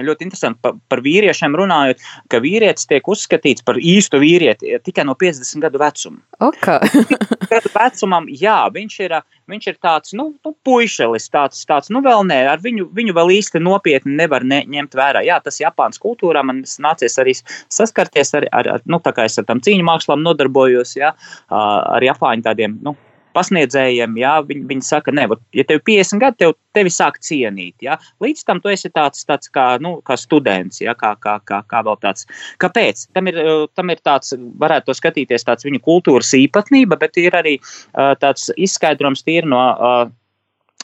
Ļoti 0.02 0.26
interesanti 0.26 0.58
par, 0.64 0.74
par 0.90 1.02
vīriešiem 1.04 1.54
runājot, 1.54 2.00
ka 2.32 2.40
vīrietis 2.42 2.88
tiek 2.90 3.06
uzskatīts 3.10 3.62
par 3.66 3.78
īstu 3.78 4.18
vīrieti 4.22 4.74
tikai 4.82 5.04
no 5.06 5.14
50 5.18 5.62
gadu 5.62 5.78
vecuma. 5.78 6.18
Okay. 6.42 7.04
gadu 7.52 7.70
vecumam, 7.74 8.26
jā, 8.28 8.56
viņš 8.74 8.98
ir, 9.06 9.16
viņš 9.50 9.70
ir 9.70 9.78
tāds, 9.84 10.14
nu, 10.18 10.32
nu 10.44 10.54
puišelis, 10.66 11.28
tāds, 11.30 11.62
tāds, 11.68 11.92
nu, 11.94 12.02
vēl 12.04 12.26
nē, 12.26 12.40
ar 12.50 12.62
viņu, 12.64 12.88
viņu 12.96 13.14
vēl 13.16 13.34
īsti 13.36 13.62
nopietni 13.62 14.18
nevar 14.18 14.46
ne, 14.46 14.64
ņemt 14.74 14.98
vērā. 14.98 15.24
Jā, 15.26 15.38
tas 15.44 15.60
Japānas 15.62 16.02
kultūrā 16.02 16.42
man 16.46 16.64
nācies 16.64 17.18
arī 17.22 17.36
saskarties 17.38 18.34
ar, 18.40 18.48
ar, 18.50 18.74
ar 18.76 18.86
nu, 18.90 18.98
tā 19.04 19.14
kā 19.14 19.28
es 19.28 19.38
ar 19.38 19.46
tam 19.46 19.62
cīņu 19.64 19.86
mākslām 19.86 20.26
nodarbojos, 20.26 20.96
jā, 20.98 21.14
ar 21.50 22.10
Japāņu 22.10 22.48
tādiem, 22.50 22.78
nu, 22.82 22.96
pasniedzējiem, 23.34 24.16
jā, 24.20 24.34
viņi, 24.48 24.64
viņi 24.70 24.86
saka, 24.86 25.12
ne, 25.14 25.26
ja 25.56 25.64
tev 25.66 25.80
ir 25.80 25.84
50 25.88 26.22
gadi, 26.22 26.40
tev, 26.44 26.54
tevi 26.76 26.92
sāk 26.92 27.18
cienīt. 27.24 27.74
Jā. 27.84 27.98
Līdz 28.24 28.44
tam 28.48 28.62
tu 28.62 28.72
esi 28.72 28.90
tāds, 28.94 29.24
tāds 29.28 29.50
kā, 29.54 29.66
nu, 29.82 29.96
kā 30.06 30.16
students, 30.20 30.80
jā, 30.82 30.94
kā, 30.98 31.14
kā, 31.22 31.36
kā, 31.48 31.60
kā 31.70 31.82
vēl 31.86 31.98
tāds. 32.02 32.28
Kāpēc? 32.62 33.06
Tam 33.16 33.30
ir, 33.30 33.40
tam 33.78 33.92
ir 33.94 34.02
tāds, 34.06 34.34
varētu 34.62 34.90
to 34.90 34.98
skatīties, 35.00 35.46
tāds 35.46 35.66
viņa 35.66 35.82
kultūras 35.84 36.34
īpatnība, 36.38 36.98
bet 37.00 37.20
ir 37.22 37.36
arī 37.38 37.58
uh, 37.60 38.14
tāds 38.20 38.50
izskaidrojums 38.54 39.26
tīri 39.26 39.50
no 39.50 39.60
uh, 39.60 40.02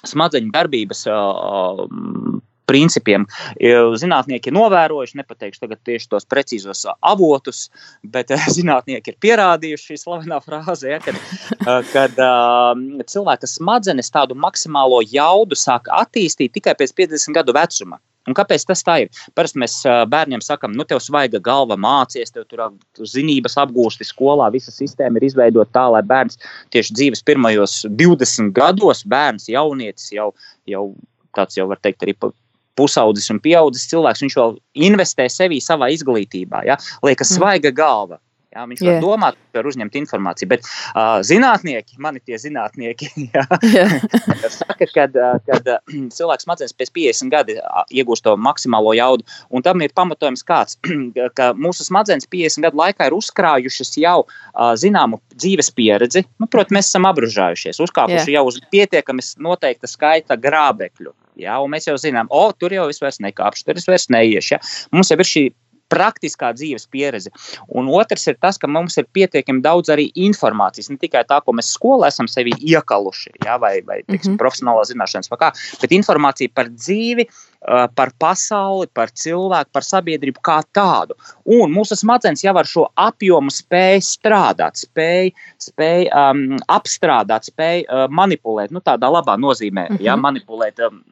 smadzeņu 0.09 0.55
darbības 0.55 1.07
uh, 1.11 1.87
principiem. 2.71 3.27
Zinātnieki 4.01 4.51
ir 4.51 4.57
novērojuši, 4.57 5.19
nepateikšu 5.21 5.65
tagad 5.65 5.83
tieši 5.87 6.11
tos 6.13 6.29
precīzos 6.31 6.87
avotus, 7.01 7.67
bet 8.03 8.31
eh, 8.35 8.49
zinātnieki 8.59 9.15
ir 9.15 9.19
pierādījuši 9.23 9.93
šī 9.93 10.03
slavenā 10.05 10.41
frāze, 10.45 10.93
ja, 10.93 11.01
kad, 11.05 11.19
eh, 11.67 11.81
kad 11.95 12.21
cilvēka 13.11 13.51
smadzenes 13.51 14.13
tādu 14.15 14.39
maksimālo 14.39 15.03
jaudu 15.07 15.59
sāk 15.59 15.91
attīstīt 16.01 16.55
tikai 16.59 16.77
pēc 16.79 16.95
50 17.03 17.37
gadu 17.37 17.57
vecuma. 17.57 18.01
Un 18.29 18.37
kāpēc 18.37 18.67
tas 18.69 18.83
tā 18.85 18.99
ir? 19.03 19.21
Parasti 19.35 19.59
mēs 19.63 19.79
bērniem 20.13 20.43
sakām, 20.45 20.75
nu, 20.77 20.85
tev 20.87 21.01
svaiga 21.01 21.41
galva 21.43 21.79
mācies, 21.81 22.29
tev 22.35 22.45
tur 22.51 22.67
zinības 23.09 23.57
apgūsti 23.63 24.05
skolā, 24.07 24.51
visa 24.53 24.75
sistēma 24.75 25.19
ir 25.19 25.31
izveidota 25.31 25.73
tā, 25.79 25.87
lai 25.97 26.03
bērns 26.07 26.37
tieši 26.75 26.99
dzīves 26.99 27.25
pirmajos 27.27 27.79
20 27.89 28.53
gados, 28.57 29.03
bērns, 29.09 29.49
jaunietis 29.51 30.13
jau, 30.13 30.29
jau 30.69 30.85
tāds 31.37 31.57
jau 31.57 31.67
var 31.71 31.81
teikt 31.81 32.05
arī 32.05 32.19
pusaudzis 32.81 33.29
un 33.35 33.43
pieaudzis 33.45 33.87
cilvēks, 33.93 34.25
viņš 34.27 34.41
vēl 34.41 34.59
investē 34.89 35.29
sevī 35.29 35.61
savā 35.65 35.93
izglītībā. 35.95 36.65
Ja? 36.69 36.81
Liekas, 37.05 37.35
mm. 37.35 37.39
svaiga 37.39 37.75
galva. 37.77 38.21
Jā, 38.51 38.65
viņš 38.67 38.81
yeah. 38.83 38.97
var 38.97 39.05
domāt, 39.05 39.37
var 39.55 39.67
uzņemt 39.71 39.95
informāciju, 40.01 40.49
bet 40.51 40.65
uh, 40.67 41.21
zinātnieki, 41.23 42.01
mani 42.03 42.19
tie 42.27 42.35
zinātnieki, 42.43 43.07
jā, 43.37 43.45
yeah. 43.63 43.93
saka, 44.51 44.89
ka 44.91 45.05
uh, 45.07 45.69
cilvēks 46.17 46.49
smadzenes 46.49 46.75
pēc 46.75 46.91
50 46.99 47.31
gadiem 47.31 47.61
iegūst 47.95 48.27
to 48.27 48.35
maksimālo 48.35 48.97
jaudu, 48.99 49.23
un 49.55 49.63
tam 49.63 49.87
ir 49.87 49.95
pamatojums 49.95 50.43
kāds, 50.49 50.81
ka 51.39 51.53
mūsu 51.55 51.87
smadzenes 51.87 52.27
50 52.27 52.67
gadu 52.67 52.83
laikā 52.83 53.07
ir 53.07 53.19
uzkrājušas 53.21 53.95
jau 54.03 54.25
uh, 54.27 54.73
zināmu 54.75 55.23
dzīves 55.37 55.71
pieredzi. 55.79 56.27
Nu, 56.43 56.51
Protams, 56.51 56.81
mēs 56.81 56.91
esam 56.91 57.07
apbružājušies, 57.07 57.79
uzkāpuši 57.87 58.33
yeah. 58.33 58.41
jau 58.41 58.49
uz 58.51 58.59
pietiekami 58.75 59.23
noteikta 59.47 59.87
skaita 59.87 60.35
grābekļu. 60.35 61.15
Ja, 61.41 61.59
un 61.65 61.73
mēs 61.75 61.89
jau 61.89 61.97
zinām, 62.01 62.31
o, 62.31 62.51
tur 62.53 62.75
jau 62.75 62.89
es 62.93 63.01
vairs 63.03 63.21
nekāpšu, 63.25 63.67
tur 63.67 63.81
es 63.81 63.89
vairs 63.89 64.09
neiešu. 64.13 64.55
Ja. 64.55 64.61
Mums 64.95 65.13
jau 65.13 65.19
ir 65.21 65.29
šī 65.29 65.45
praktiskā 65.91 66.53
dzīves 66.55 66.87
pieredze. 66.91 67.33
Un 67.75 67.91
otrs 67.91 68.29
ir 68.31 68.39
tas, 68.43 68.59
ka 68.61 68.71
mums 68.71 68.97
ir 69.01 69.09
pietiekami 69.17 69.63
daudz 69.65 69.91
arī 69.93 70.09
informācijas. 70.29 70.91
Ne 70.93 71.01
tikai 71.03 71.25
tā, 71.29 71.41
ko 71.45 71.55
mēs 71.57 71.73
skolā 71.75 72.11
esam 72.13 72.31
sevi 72.31 72.55
iekaluši, 72.55 73.35
ja, 73.45 73.59
vai, 73.63 73.81
vai 73.87 74.01
teiksim, 74.05 74.33
mm 74.33 74.37
-hmm. 74.37 74.43
profesionālā 74.43 74.85
zināšanas, 74.87 75.31
kā, 75.41 75.53
bet 75.83 75.97
informācija 75.97 76.55
par 76.55 76.71
dzīvi, 76.71 77.27
par 77.95 78.13
pasauli, 78.19 78.89
par 78.95 79.11
cilvēku, 79.13 79.71
par 79.73 79.85
sabiedrību 79.85 80.41
kā 80.45 80.61
tādu. 80.73 81.17
Un 81.45 81.73
mūsu 81.75 81.99
smadzenes 81.99 82.43
jau 82.45 82.55
ar 82.57 82.69
šo 82.69 82.87
apjomu 82.97 83.53
spēj 83.53 84.01
strādāt, 84.07 84.81
spēj, 84.81 85.33
spēj 85.61 86.09
um, 86.09 86.57
apstrādāt, 86.73 87.51
spēj 87.53 87.85
uh, 87.85 88.07
manipulēt, 88.09 88.73
nu, 88.73 88.81
tādā 88.81 89.13
labā 89.13 89.37
nozīmē, 89.37 89.91
mm 89.91 89.97
-hmm. 89.97 90.05
ja, 90.09 90.17
manipulēt. 90.17 90.81
Um, 90.81 91.05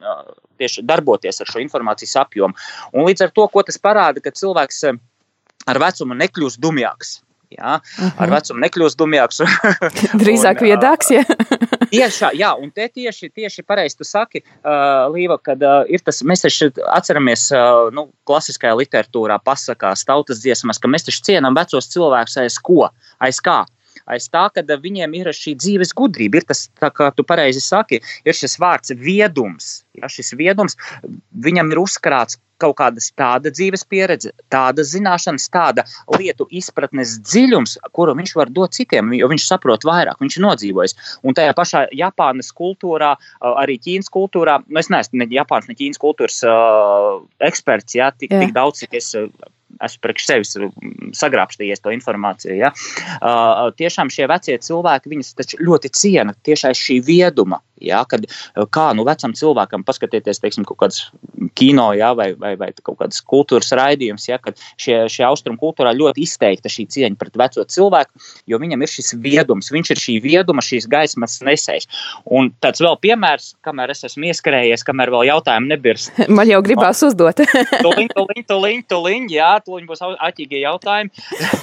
tieši 0.59 0.83
darboties 0.83 1.41
ar 1.41 1.47
šo 1.47 1.61
informācijas 1.63 2.17
apjomu. 2.19 2.53
Un 2.93 3.07
līdz 3.07 3.23
ar 3.23 3.31
to, 3.31 3.47
ko 3.47 3.63
tas 3.63 3.79
parāda, 3.79 4.19
ka 4.19 4.31
cilvēks 4.35 4.83
ar 5.67 5.79
vecumu 5.79 6.17
nekļūst 6.19 6.59
dumjāks. 6.59 7.21
Jā, 7.49 7.79
uh 7.79 7.81
-huh. 7.81 8.11
Ar 8.17 8.27
mhm. 8.27 8.35
vecumu 8.35 8.59
nekļūst 8.65 8.97
dumjāks. 8.97 9.41
Drīzāk 10.21 10.61
viedāks. 10.61 11.09
Ja? 11.09 11.23
Tieši, 11.89 12.31
jā, 12.39 12.51
un 12.59 12.71
te 12.75 12.85
tieši, 12.87 13.31
tieši 13.33 13.65
pareizi 13.67 13.97
tu 13.99 14.07
saki, 14.07 14.43
uh, 14.43 15.07
Līva, 15.13 15.39
kad 15.41 15.63
uh, 15.65 15.81
ir 15.89 16.03
tas, 16.05 16.21
mēs 16.27 16.45
taču 16.45 16.69
atceramies, 16.93 17.47
uh, 17.55 17.89
nu, 17.95 18.09
klasiskajā 18.29 18.75
literatūrā 18.79 19.39
pasakās, 19.45 20.05
tautas 20.07 20.43
dziesmas, 20.43 20.81
ka 20.81 20.91
mēs 20.91 21.07
taču 21.09 21.25
cienam 21.31 21.57
vecos 21.57 21.89
cilvēkus 21.93 22.39
aiz 22.43 22.59
ko, 22.61 22.87
aiz 23.19 23.41
kā 23.43 23.63
aiz 24.09 24.29
tā, 24.31 24.47
ka 24.53 24.63
viņiem 24.65 25.13
ir 25.19 25.29
šī 25.35 25.55
dzīves 25.59 25.93
gudrība. 25.97 26.41
Ir 26.41 26.47
tas, 26.49 26.65
kā 26.79 27.09
tu 27.15 27.25
pareizi 27.27 27.61
saki, 27.63 28.01
ir 28.25 28.37
šis 28.37 28.57
vārds 28.61 28.93
viedums. 28.97 29.83
Ja, 29.97 30.09
šis 30.11 30.33
viedums 30.39 30.77
viņam 31.45 31.73
ir 31.73 31.81
uzkrāts 31.83 32.39
kaut 32.61 32.77
kāda 32.79 33.03
tāda 33.19 33.51
dzīves 33.53 33.85
pieredze, 33.89 34.33
tāda 34.53 34.85
zināšanas, 34.85 35.49
tāda 35.53 35.85
lietu 36.17 36.47
izpratnes 36.51 37.17
dziļums, 37.23 37.77
kuru 37.95 38.15
viņš 38.19 38.35
var 38.39 38.51
dot 38.53 38.77
citiem, 38.77 39.13
jo 39.17 39.29
viņš 39.31 39.47
saprot 39.49 39.85
vairāk, 39.87 40.19
viņš 40.21 40.39
ir 40.39 40.45
nodzīvojis. 40.45 40.97
Un 41.23 41.37
tajā 41.37 41.55
pašā 41.57 41.85
Japānas 41.95 42.51
kultūrā, 42.55 43.15
arī 43.51 43.79
Ķīnas 43.79 44.11
kultūrā, 44.13 44.59
nu 44.67 44.81
es 44.81 44.91
neesmu 44.91 45.23
ne 45.23 45.29
Japānas, 45.33 45.69
ne 45.71 45.77
Ķīnas 45.79 46.01
kultūras 46.01 46.41
uh, 46.47 47.21
eksperts, 47.49 47.95
jā, 47.99 48.11
tik, 48.15 48.33
jā. 48.35 48.43
tik 48.45 48.55
daudz, 48.57 48.83
cik 48.83 48.99
es 48.99 49.13
esmu 49.85 50.03
priekš 50.03 50.25
sevis 50.27 50.53
sagrābstījies 51.17 51.83
to 51.83 51.93
informāciju. 51.93 52.57
Ja? 52.57 52.71
Uh, 53.19 53.69
tiešām 53.79 54.11
šie 54.13 54.27
vecie 54.31 54.57
cilvēki 54.65 55.11
viņus 55.13 55.33
ļoti 55.61 55.91
ciena 55.95 56.35
tieši 56.45 56.71
aiz 56.71 56.81
šī 56.81 56.99
vieduma. 57.05 57.61
Ja, 57.83 58.03
kad, 58.09 58.25
kā 58.75 58.89
nu, 58.97 59.05
vecam 59.07 59.33
cilvēkam 59.37 59.85
paskatieties, 59.87 60.41
teiksim, 60.43 60.65
kaut 60.67 60.79
kādas 60.81 61.01
kino 61.57 61.89
ja, 61.97 62.11
vai, 62.17 62.31
vai, 62.39 62.53
vai 62.59 62.71
kaut 62.83 62.99
kādas 62.99 63.21
kultūras 63.25 63.71
raidījumus, 63.77 64.27
ja, 64.29 64.39
kad 64.43 64.59
šie, 64.79 65.01
šie 65.11 65.25
austrumu 65.27 65.59
kultūrā 65.61 65.93
ļoti 65.97 66.23
izteikta 66.25 66.71
šī 66.71 66.87
cieņa 66.95 67.19
pret 67.19 67.37
veco 67.39 67.65
cilvēku, 67.75 68.23
jo 68.49 68.59
viņam 68.61 68.83
ir 68.83 68.91
šis 68.91 69.13
viedums, 69.23 69.71
viņš 69.73 69.93
ir 69.95 70.03
šī 70.03 70.17
vieduma, 70.23 70.63
šīs 70.65 70.89
gaismas 70.91 71.39
nesējs. 71.45 71.89
Un 72.29 72.51
tāds 72.63 72.83
vēl 72.83 72.97
piemērs, 73.03 73.53
kamēr 73.65 73.93
es 73.95 74.03
esmu 74.09 74.31
ieskrējies, 74.31 74.85
kamēr 74.87 75.13
vēl 75.15 75.29
jautājumu 75.33 75.73
nebirst. 75.73 76.11
Man 76.39 76.49
jau 76.51 76.61
gribās 76.65 77.03
uzdot. 77.05 77.43
tuliņ, 77.85 78.11
tuliņ, 78.15 78.43
tuliņ, 78.49 78.83
tuliņ, 78.91 79.31
jā, 79.35 79.53
tuliņ 79.65 79.87
būs 79.89 80.05
aķīgie 80.17 80.65
jautājumi. 80.65 81.13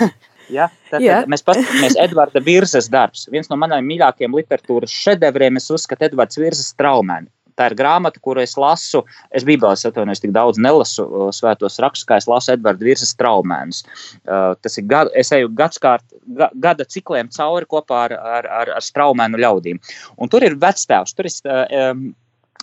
Ja? 0.52 0.68
Tad, 0.90 1.02
yeah. 1.02 1.22
tad 1.22 1.32
mēs 1.32 1.44
paskatāmies 1.46 1.96
Edvarda 2.00 2.42
Virzes 2.44 2.90
darbs. 2.92 3.26
Viens 3.32 3.50
no 3.50 3.58
maniem 3.60 3.86
mīļākajiem 3.88 4.36
literatūras 4.36 4.92
šedevriem 4.92 5.58
es 5.60 5.70
uzskatu 5.74 6.08
Edvards 6.10 6.38
Virzes 6.40 6.74
traumēni. 6.78 7.30
Tā 7.56 7.70
ir 7.70 7.76
grāmata, 7.78 8.20
kuru 8.20 8.42
es 8.42 8.52
lasu. 8.60 9.00
Es 9.34 9.44
Bībeles 9.48 9.86
atvainojos, 9.88 10.20
tik 10.20 10.34
daudz 10.36 10.60
nelasu 10.60 11.06
svētos 11.32 11.78
rakstus, 11.80 12.04
kā 12.08 12.18
es 12.20 12.28
lasu 12.28 12.52
Edvards 12.52 12.84
Virsas 12.84 13.16
traumēnus. 13.16 13.80
Uh, 14.28 14.52
tas 14.60 14.76
ir 14.76 14.84
gadu, 14.90 15.12
es 15.16 15.32
eju 15.32 15.48
gadskārt, 15.56 16.04
ga, 16.36 16.50
gada 16.66 16.84
cikliem 16.84 17.32
cauri 17.32 17.68
kopā 17.70 18.02
ar, 18.10 18.16
ar, 18.36 18.50
ar, 18.60 18.74
ar 18.76 18.84
straumēnu 18.84 19.40
ļaudīm. 19.40 19.80
Un 20.20 20.32
tur 20.32 20.44
ir 20.44 20.58
vectēvs, 20.60 21.16
tur 21.16 21.30
ir 21.30 21.38
uh, 21.48 21.64
um, 21.88 22.04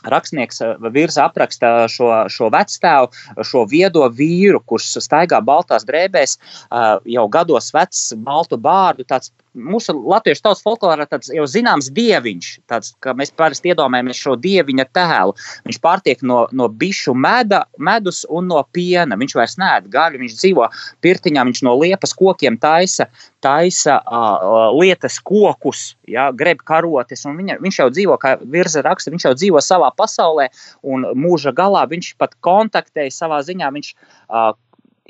Rakstnieks 0.03 0.62
eh, 0.62 0.89
virza 0.93 1.27
apraksta 1.27 1.88
šo, 1.91 2.10
šo 2.31 2.50
vecstāvu, 2.53 3.12
šo 3.45 3.65
viedo 3.69 4.05
vīru, 4.12 4.62
kurš 4.65 4.98
staigā 5.03 5.39
baltās 5.45 5.88
drēbēs, 5.88 6.38
eh, 6.38 6.89
jau 7.17 7.27
gados 7.31 7.72
vecs, 7.75 8.12
baltu 8.25 8.60
bārdu, 8.60 9.07
tāds 9.07 9.31
mūsu 9.53 9.93
latviešu 9.95 10.43
tautas 10.43 10.63
folklorā 10.65 11.05
tāds 11.10 11.29
jau 11.33 11.45
zināms 11.50 11.89
dieviņš, 11.93 12.50
tāds, 12.69 12.93
ka 13.03 13.13
mēs 13.17 13.33
parasti 13.38 13.72
iedomājamies 13.72 14.19
šo 14.19 14.36
dieviņa 14.41 14.86
tēlu. 14.95 15.36
Viņš 15.67 15.79
pārtiek 15.83 16.24
no, 16.25 16.43
no 16.55 16.67
bišu 16.69 17.15
meda, 17.17 17.63
medus 17.77 18.24
un 18.29 18.50
no 18.51 18.62
piena. 18.75 19.17
Viņš 19.19 19.38
vairs 19.38 19.55
neēd 19.62 19.89
gaļu, 19.93 20.22
viņš 20.24 20.38
dzīvo 20.39 20.67
pirtiņā, 21.05 21.45
viņš 21.50 21.63
no 21.67 21.75
liepas 21.81 22.15
kokiem 22.17 22.57
taisa, 22.62 23.07
taisa 23.43 24.00
uh, 24.01 24.74
lietas 24.77 25.19
kokus, 25.24 25.93
ja, 26.10 26.29
greb 26.36 26.63
karotes. 26.65 27.25
Viņa, 27.27 27.60
viņš 27.63 27.81
jau 27.83 27.89
dzīvo, 27.93 28.19
kā 28.22 28.36
virza 28.41 28.83
raksta, 28.86 29.13
viņš 29.13 29.29
jau 29.29 29.36
dzīvo 29.38 29.63
savā 29.63 29.93
pasaulē 29.98 30.50
un 30.83 31.10
mūža 31.19 31.53
galā 31.55 31.86
viņš 31.89 32.15
pat 32.22 32.38
kontaktēja 32.43 33.13
savā 33.13 33.43
ziņā. 33.45 33.74
Viņš 33.74 33.93
uh, 33.93 34.53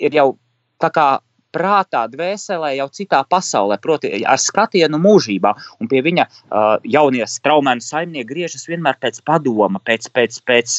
ir 0.02 0.18
jau 0.18 0.34
tā 0.82 0.90
kā 0.94 1.08
prātā, 1.54 2.04
dvēselē, 2.12 2.74
jau 2.80 2.88
citā 2.94 3.22
pasaulē, 3.30 3.78
proti, 3.82 4.12
ar 4.26 4.42
skatienu 4.42 5.00
mūžībā. 5.02 5.54
Un 5.82 5.90
pie 5.92 6.02
viņa 6.06 6.26
uh, 6.26 6.76
jaunie 6.84 7.26
straumēni 7.30 7.84
saimnieki 7.86 8.30
griežas 8.30 8.68
vienmēr 8.70 8.98
pēc 9.02 9.22
padoma, 9.28 9.82
pēc, 9.86 10.10
pēc, 10.14 10.40
pēc, 10.48 10.76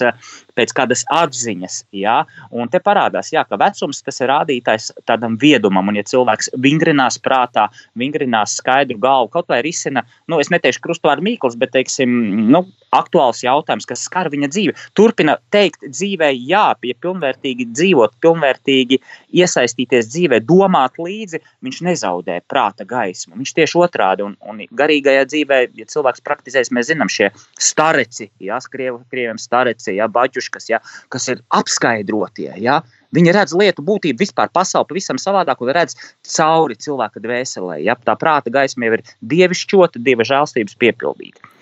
pēc 0.58 0.74
kādas 0.76 1.04
atziņas. 1.12 1.80
Ja? 1.96 2.20
Un 2.54 2.70
te 2.72 2.80
parādās, 2.84 3.32
jā, 3.34 3.44
ka 3.48 3.58
vecums 3.60 4.02
tas 4.04 4.20
ir 4.20 4.32
rādītājs 4.32 4.90
tādam 5.08 5.38
viedumam, 5.40 5.90
un 5.90 6.00
ja 6.00 6.06
cilvēks 6.06 6.54
vingrinās 6.64 7.20
prātā, 7.22 7.68
vingrinās 7.98 8.58
skaidru 8.60 8.98
galvu, 9.02 9.32
kaut 9.34 9.50
vai 9.52 9.62
risina, 9.66 10.04
nu, 10.30 10.40
es 10.42 10.50
neteikšu 10.52 10.82
krustvārdu 10.84 11.24
mīkls, 11.26 11.58
bet, 11.60 11.74
teiksim, 11.74 12.10
nu, 12.50 12.64
aktuāls 12.94 13.42
jautājums, 13.44 13.86
kas 13.88 14.04
skar 14.06 14.30
viņa 14.32 14.50
dzīvi. 14.52 14.74
Turpina 14.94 15.36
teikt 15.54 15.86
dzīvē, 15.88 16.30
jā, 16.46 16.66
pie 16.80 16.94
pilnvērtīgi 17.02 17.66
dzīvot, 17.72 18.18
pilnvērtīgi 18.22 19.00
iesaistīties 19.42 20.10
dzīvē, 20.12 20.40
domāt 20.46 20.63
līdzi, 21.00 21.40
viņš 21.64 21.80
nezaudē 21.88 22.40
prāta 22.48 22.86
gaismu. 22.88 23.36
Viņš 23.40 23.54
tieši 23.58 23.78
otrādi, 23.84 24.26
un, 24.26 24.36
un 24.40 24.62
garīgajā 24.70 25.26
dzīvē, 25.30 25.60
ja 25.78 25.88
cilvēks 25.90 26.24
praktizēs, 26.24 26.72
mēs 26.74 26.90
zinām 26.92 27.12
šie 27.12 27.30
stareci, 27.60 28.30
jā, 28.44 28.58
kriev, 28.70 29.02
krieviem 29.12 29.40
stareci, 29.40 29.96
jā, 29.98 30.08
baģuškas, 30.10 30.68
jā, 30.72 30.82
kas 31.12 31.30
ir 31.32 31.42
apskaidrotie, 31.54 32.52
jā, 32.64 32.82
Viņi 33.14 33.30
redz 33.30 33.52
lietu 33.54 33.82
būtību 33.86 34.24
vispār 34.24 34.48
pasauli 34.50 34.88
pavisam 34.90 35.20
savādāk 35.22 35.60
un 35.62 35.70
redz 35.76 35.94
cauri 36.34 36.74
cilvēka 36.74 37.22
dvēselē. 37.22 37.76
Ja? 37.84 37.94
Tā 37.94 38.16
prāta 38.18 38.50
gaisma 38.50 38.88
jau 38.88 38.96
ir 38.96 39.04
dievišķota, 39.34 40.02
dieva 40.02 40.26
žēlstības 40.26 40.74
piepildīta. 40.80 41.52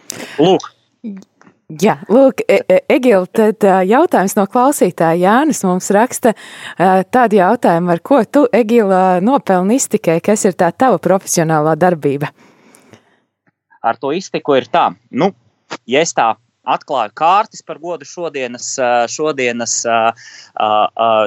Lūk, 0.40 0.70
Jā, 1.80 1.94
lūk, 2.10 2.42
e 2.50 2.58
e 2.68 2.78
Egil, 2.90 3.24
tad 3.32 3.64
jautājums 3.88 4.34
no 4.36 4.44
klausītāja 4.50 5.20
Jānis 5.20 5.62
mums 5.64 5.88
raksta 5.94 6.34
tādu 7.14 7.38
jautājumu, 7.38 7.92
ar 7.94 8.02
ko 8.04 8.18
tu, 8.24 8.42
Egila, 8.52 9.20
nopelni 9.24 9.78
iztikai, 9.80 10.18
kas 10.20 10.44
ir 10.44 10.56
tā 10.58 10.72
tava 10.74 10.98
profesionālā 11.00 11.76
darbība? 11.78 12.32
Ar 13.82 13.96
to 13.96 14.12
iztiku 14.12 14.58
ir 14.58 14.68
tā, 14.68 14.90
nu, 15.10 15.30
ja 15.86 16.02
es 16.02 16.12
tā 16.18 16.32
atklāju 16.62 17.10
kārtas 17.18 17.64
par 17.66 17.80
godu 17.82 18.06
šodienas, 18.06 18.68
šodienas, 19.10 19.74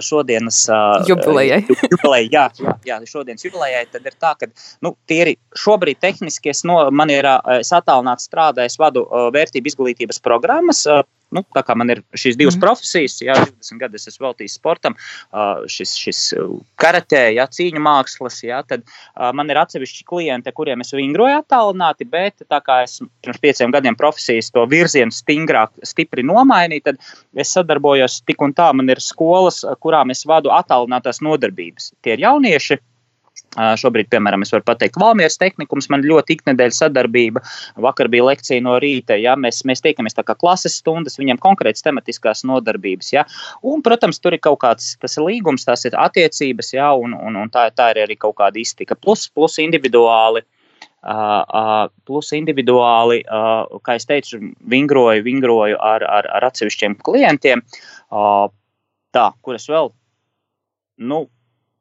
šodienas 0.07 0.61
jubilejai. 1.09 1.61
jubilejai 1.93 2.29
jā, 2.31 2.45
jā, 2.59 2.75
jā, 2.87 2.99
šodienas 3.09 3.43
jubilejai, 3.43 3.83
tad 3.91 4.07
ir 4.07 4.15
tā, 4.15 4.35
ka 4.39 4.49
nu, 4.85 4.95
tie 5.09 5.19
ir 5.25 5.33
šobrīd 5.59 5.99
tehniski, 6.03 6.53
es, 6.53 6.63
no, 6.67 6.79
man 6.91 7.11
ir, 7.11 7.27
es 7.59 7.73
attālināti 7.75 8.29
strādāju, 8.29 8.71
es 8.71 8.79
vadu 8.79 9.05
vērtību 9.35 9.73
izglītības 9.73 10.23
programmas 10.23 10.85
nu, 11.33 11.43
tā 11.55 11.63
kā 11.65 11.75
man 11.77 11.91
ir 11.93 12.01
šīs 12.17 12.37
divas 12.39 12.57
mm. 12.57 12.63
profesijas, 12.63 13.17
jā, 13.23 13.35
20 13.41 13.81
gadi 13.81 13.99
es 13.99 14.07
esmu 14.11 14.27
veltījis 14.27 14.57
sportam, 14.59 14.95
šis, 15.71 15.95
šis 15.99 16.21
karatē, 16.81 17.23
jā, 17.35 17.47
cīņu 17.57 17.81
mākslas, 17.83 18.39
jā, 18.45 18.61
tad 18.67 18.85
man 19.37 19.51
ir 19.51 19.59
atsevišķi 19.61 20.07
klienti, 20.09 20.53
kuriem 20.55 20.85
es 20.85 20.93
vingroju 20.95 21.39
attālināti, 21.41 22.07
bet 22.09 22.45
tā 22.49 22.61
kā 22.65 22.81
es 22.85 22.99
pirms 23.25 23.41
pieciem 23.43 23.73
gadiem 23.75 23.97
profesijas 23.99 24.51
to 24.55 24.65
virzienu 24.71 25.15
stingrāk, 25.15 25.73
stipri 25.87 26.25
nomainīju, 26.25 26.87
tad 26.89 27.01
es 27.35 27.53
sadarbojos 27.55 28.21
tik 28.27 28.43
un 28.45 28.55
tā, 28.55 28.71
man 28.75 28.91
ir 28.91 29.01
skolas, 29.03 29.63
kurām 29.83 30.13
es 30.13 30.25
vadu 30.27 30.53
attālinātās 30.55 31.23
nodarbības. 31.25 31.93
Tie 32.05 32.15
ir 32.15 32.25
jaunieši, 32.27 32.79
Šobrīd, 33.55 34.09
piemēram, 34.11 34.43
es 34.43 34.51
varu 34.51 34.65
pateikt, 34.67 34.97
Valmieras 34.99 35.37
tehnikums 35.39 35.87
man 35.91 36.03
ļoti 36.03 36.35
iknedēļa 36.35 36.75
sadarbība. 36.75 37.43
Vakar 37.85 38.09
bija 38.11 38.25
lekcija 38.27 38.63
no 38.63 38.75
rīta, 38.83 39.15
ja 39.19 39.37
mēs, 39.39 39.61
mēs 39.67 39.83
tiekamies 39.85 40.17
tā 40.17 40.25
kā 40.27 40.35
klases 40.39 40.75
stundas, 40.81 41.15
viņiem 41.19 41.39
konkrētas 41.43 41.85
tematiskās 41.85 42.43
nodarbības. 42.47 43.13
Ja? 43.15 43.23
Un, 43.63 43.83
protams, 43.85 44.19
tur 44.19 44.35
ir 44.35 44.43
kaut 44.43 44.59
kāds 44.63 44.93
tas 44.99 45.15
ir 45.15 45.23
līgums, 45.27 45.63
tās 45.67 45.87
ir 45.87 45.95
attiecības, 45.99 46.73
ja? 46.75 46.91
un, 46.99 47.15
un, 47.15 47.39
un 47.39 47.51
tā, 47.53 47.69
tā 47.75 47.93
ir 47.93 48.03
arī 48.03 48.19
kaut 48.19 48.35
kāda 48.41 48.59
iztika. 48.59 48.99
Plus, 48.99 49.27
plus 49.31 49.59
individuāli. 49.63 50.43
Uh, 51.05 51.43
uh, 51.53 51.83
plus 52.09 52.31
individuāli, 52.33 53.19
uh, 53.29 53.77
kā 53.85 53.93
jau 53.93 54.07
teicu, 54.09 54.39
vingroju, 54.73 55.21
vingroju 55.27 55.77
ar, 55.77 56.01
ar, 56.01 56.25
ar 56.33 56.47
atsevišķiem 56.47 56.95
klientiem. 57.05 57.61
Tā, 58.09 59.25
kuras 59.45 59.69
vēl, 59.69 59.91
nu, 61.05 61.19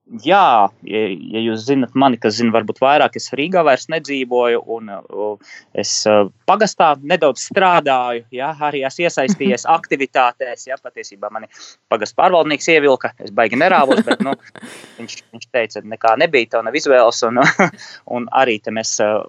Jā, 0.05 0.69
ja, 0.85 0.99
ja 1.09 1.41
jūs 1.41 1.63
zinat 1.65 1.95
mani, 1.97 2.19
kas 2.21 2.35
zina, 2.37 2.53
varbūt 2.53 2.77
vairāk, 2.85 3.15
es 3.17 3.31
Rīgā 3.33 3.63
vairs 3.65 3.87
nedzīvoju, 3.89 4.61
un 4.77 4.91
uh, 4.93 5.55
es 5.81 5.95
uh, 6.11 6.27
pagastā 6.45 6.91
nedaudz 7.01 7.47
strādāju, 7.49 8.27
jā, 8.37 8.51
arī 8.69 8.83
esmu 8.85 9.07
iesaistījies 9.07 9.65
aktivitātēs, 9.79 10.67
jā, 10.69 10.77
patiesībā 10.85 11.33
mani 11.33 11.49
pagastu 11.89 12.21
pārvaldnieks 12.21 12.69
ievilka, 12.77 13.15
es 13.25 13.33
baigi 13.33 13.57
nerāvos, 13.57 14.05
bet, 14.05 14.21
nu, 14.29 14.37
viņš, 15.01 15.17
viņš 15.33 15.49
teica, 15.57 15.87
nekā 15.97 16.19
nebija, 16.21 16.53
tev 16.53 16.69
nav 16.69 16.77
izvēles, 16.77 17.25
un, 17.31 17.41
un 18.19 18.29
arī 18.45 18.61
te 18.61 18.77
mēs 18.77 18.99
uh, 19.01 19.25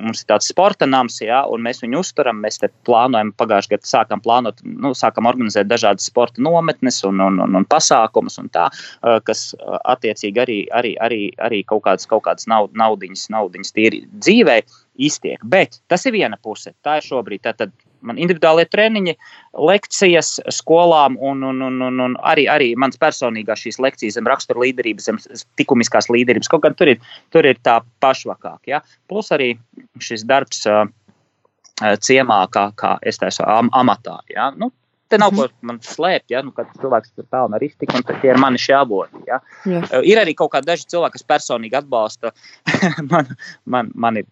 mums 0.00 0.22
ir 0.22 0.28
tāds 0.30 0.48
sporta 0.48 0.86
nams, 0.88 1.18
ja, 1.22 1.42
un 1.50 1.62
mēs 1.64 1.82
viņu 1.82 2.00
uzturam. 2.02 2.40
Mēs 2.42 2.60
plānojam, 2.86 3.32
pagājušajā 3.38 3.74
gadā 3.74 3.88
sākam 3.88 4.22
plānot, 4.24 4.62
nu, 4.64 4.92
sākam 4.96 5.28
organizēt 5.28 5.68
dažādas 5.70 6.08
sporta 6.08 6.42
nometnes 6.44 7.02
un, 7.08 7.20
un, 7.24 7.40
un, 7.44 7.58
un 7.60 7.66
pasākumus, 7.68 8.38
un 8.42 8.48
tā, 8.52 8.68
kas 9.26 9.44
attiecīgi 10.12 10.42
arī, 10.42 10.58
arī, 10.76 10.92
arī, 11.02 11.22
arī 11.42 11.62
kaut 11.68 11.84
kādas, 11.86 12.08
kaut 12.10 12.24
kādas 12.26 12.48
naudiņas, 12.48 13.28
naudiņas 13.34 13.74
tīri 13.76 14.02
dzīvē 14.12 14.60
iztiek. 15.02 15.42
Bet 15.44 15.80
tas 15.90 16.06
ir 16.06 16.16
viena 16.16 16.38
puse. 16.42 16.74
Tā 16.84 16.98
ir 17.00 17.06
šobrīd. 17.06 17.42
Tātad 17.46 17.72
man 18.06 18.18
individuālie 18.20 18.66
treniņi, 18.68 19.14
lekcijas 19.70 20.34
skolām 20.52 21.16
un, 21.22 21.44
un, 21.48 21.62
un, 21.68 21.78
un, 21.88 22.00
un 22.06 22.16
arī, 22.28 22.48
arī 22.50 22.72
mans 22.78 22.98
personīgās 23.00 23.62
šīs 23.62 23.80
lekcijas 23.82 24.18
zem 24.18 24.30
rakstura 24.30 24.64
līderības, 24.64 25.08
zem 25.08 25.20
likumiskās 25.60 26.10
līderības. 26.12 26.50
Kaut 26.52 26.66
gan 26.66 26.76
tur 26.78 26.92
ir, 26.94 27.12
tur 27.34 27.46
ir 27.48 27.60
tā 27.62 27.78
pašvakāk. 28.02 28.60
Ja? 28.70 28.82
Plus 29.10 29.32
arī 29.34 29.54
šis 30.02 30.26
darbs. 30.28 30.66
Uh, 30.66 30.86
ciemā, 31.82 32.44
kā, 32.52 32.68
kā 32.78 32.96
es 33.02 33.18
teicu, 33.18 33.42
am, 33.48 33.70
amatā. 33.74 34.18
Ja? 34.30 34.50
Nu, 34.54 34.70
te 35.12 35.20
nav 35.20 35.34
ko 35.36 35.46
man 35.68 35.80
slēpt, 35.84 36.30
ja 36.32 36.42
nu, 36.44 36.52
cilvēks 36.56 37.14
tur 37.16 37.28
pelna 37.32 37.58
arī 37.58 37.70
tik, 37.72 37.92
un 37.96 38.04
tie 38.08 38.32
ir 38.32 38.40
mani 38.40 38.60
šie 38.60 38.76
avoti. 38.78 39.24
Ja. 39.28 39.40
Jā. 39.68 39.82
Ir 40.08 40.20
arī 40.22 40.34
kaut 40.38 40.54
kādi 40.54 40.72
daži 40.72 40.88
cilvēki, 40.92 41.18
kas 41.18 41.28
personīgi 41.34 41.78
atbalsta 41.82 42.32
man, 43.12 43.34
man, 43.64 43.92
mani 43.94 44.24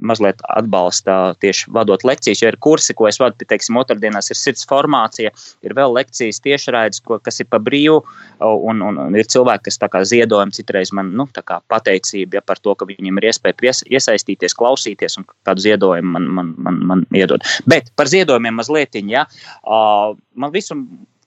mazliet 0.00 0.40
atbalsta 0.48 1.34
tieši 1.40 1.70
vadot 1.74 2.04
lekcijas. 2.06 2.42
Jo 2.42 2.50
ir 2.50 2.58
kursi, 2.62 2.94
ko 2.96 3.08
es 3.10 3.20
vadu, 3.20 3.44
teiksim, 3.48 3.78
otrdienās 3.80 4.32
ir 4.32 4.38
sirds 4.38 4.66
formācija, 4.70 5.32
ir 5.66 5.74
vēl 5.76 5.94
lekcijas 5.96 6.40
tiešraides, 6.44 7.02
ko, 7.04 7.20
kas 7.22 7.42
ir 7.42 7.48
pa 7.50 7.60
brīvu, 7.62 8.00
un, 8.40 8.82
un, 8.86 9.00
un 9.06 9.18
ir 9.18 9.28
cilvēki, 9.30 9.66
kas 9.68 9.80
tā 9.82 9.90
kā 9.92 10.02
ziedojumi 10.08 10.56
citreiz 10.56 10.94
man, 10.96 11.12
nu, 11.16 11.28
tā 11.34 11.44
kā 11.46 11.60
pateicība 11.70 12.40
ja, 12.40 12.44
par 12.46 12.62
to, 12.62 12.74
ka 12.78 12.88
viņiem 12.88 13.20
ir 13.20 13.30
iespēja 13.30 13.58
pies, 13.60 13.84
iesaistīties, 13.88 14.56
klausīties 14.56 15.20
un 15.20 15.28
kādu 15.46 15.66
ziedojumu 15.66 16.16
man, 16.16 16.28
man, 16.38 16.54
man, 16.58 16.82
man 16.92 17.06
iedod. 17.16 17.44
Bet 17.70 17.92
par 17.96 18.10
ziedojumiem 18.10 18.60
mazliet, 18.60 18.96
ja, 19.10 19.26
man 19.64 20.52
visu 20.54 20.76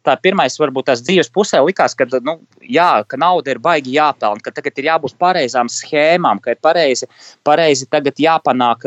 tā 0.04 0.16
pirmais, 0.22 0.58
varbūt 0.60 0.90
tās 0.90 1.04
dzīves 1.06 1.32
pusē 1.34 1.62
likās, 1.64 1.96
ka, 1.98 2.08
nu, 2.26 2.38
jā, 2.62 2.90
ka 3.08 3.20
nauda 3.20 3.54
ir 3.54 3.62
baigi 3.64 3.96
jāpelna, 3.98 4.44
ka 4.44 4.54
tagad 4.56 4.80
ir 4.80 4.90
jābūt 4.92 5.18
pareizām 5.22 5.72
schēmām, 5.72 6.42
ka 6.44 6.56
ir 6.56 6.62
pareizi, 6.64 7.10
pareizi 7.48 7.88
tagad 7.92 8.20
jāpanāk 8.20 8.86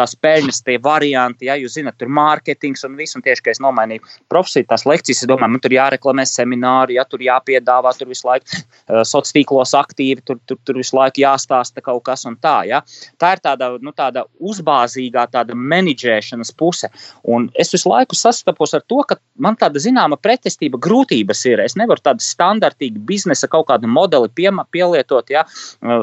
tās 0.00 0.16
peļņas, 0.16 0.62
tie 0.66 0.78
varianti, 0.82 1.48
ja 1.50 1.56
jūs 1.60 1.76
zinat, 1.78 1.98
tur 2.00 2.10
mārketings 2.16 2.84
un 2.88 2.96
viss, 2.98 3.16
un 3.18 3.24
tieši, 3.26 3.44
ka 3.44 3.54
es 3.54 3.62
nomainīju 3.62 4.04
profesiju, 4.32 4.68
tās 4.70 4.86
lekcijas, 4.88 5.22
es 5.24 5.30
domāju, 5.30 5.54
man 5.54 5.62
tur 5.62 5.76
jāreklamē 5.76 6.26
semināri, 6.28 6.96
ja 6.98 7.06
tur 7.08 7.22
jāpiedāvā, 7.24 7.92
tur 7.98 8.10
visu 8.10 8.28
laiku 8.28 8.48
uh, 8.50 9.02
sociālos 9.04 9.36
tīklos 9.36 9.74
aktīvi, 9.76 10.24
tur, 10.26 10.40
tur, 10.48 10.58
tur 10.66 10.80
visu 10.80 10.96
laiku 10.96 11.22
jāstāsta 11.22 11.82
kaut 11.84 12.02
kas 12.08 12.24
un 12.28 12.36
tā, 12.40 12.60
ja. 12.68 12.82
Tā 13.20 13.34
ir 13.36 13.42
tāda, 13.44 13.70
nu, 13.82 13.92
tāda 13.96 14.24
uzbāzīgā, 14.40 15.26
tāda 15.34 15.56
menedžēšanas 15.56 16.52
puse, 16.58 16.90
un 17.28 17.50
es 17.60 17.72
visu 17.74 17.90
laiku 17.90 18.18
sastapos 18.18 18.74
ar 18.76 18.84
to, 18.88 19.02
ka 19.08 19.18
man 19.40 19.58
tāda 19.60 19.82
zināma 19.82 20.18
pretestība 20.20 20.80
grūtības 20.82 21.44
ir. 21.50 21.62
Es 21.64 21.76
nevaru 21.78 22.02
tādu 22.04 22.24
standartīgu 22.24 23.02
biznesa 23.06 23.48
kaut 23.50 23.68
kādu 23.70 23.90
modeli 23.90 24.30
piema, 24.34 24.66
pielietot, 24.72 25.30
ja, 25.32 25.44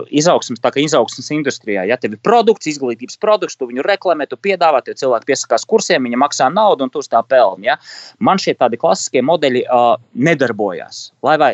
izaugsmas, 0.10 0.62
tā 0.64 0.72
kā 0.74 0.84
izaugsmas 0.84 1.32
industrijā. 1.34 1.86
Ja 1.88 1.98
tev 2.02 2.18
ir 2.18 2.24
produkts, 2.26 2.70
izglītības 2.70 3.20
produkts, 3.22 3.58
tu 3.58 3.70
viņu 3.70 3.86
reklamē, 3.90 4.28
tu 4.30 4.38
piedāvā, 4.42 4.82
tie 4.86 4.96
cilvēki 4.98 5.32
piesakās 5.32 5.66
kursiem, 5.70 6.08
viņi 6.08 6.20
maksā 6.20 6.50
naudu 6.54 6.86
un 6.86 6.94
tu 6.94 7.02
uz 7.04 7.10
tā 7.12 7.22
pelni. 7.28 7.70
Ja? 7.70 7.78
Man 8.24 8.42
šie 8.42 8.56
tādi 8.60 8.80
klasiskie 8.80 9.24
modeļi 9.26 9.66
uh, 9.66 9.96
nedarbojās. 10.28 11.02
Lai 11.26 11.36
vai 11.42 11.52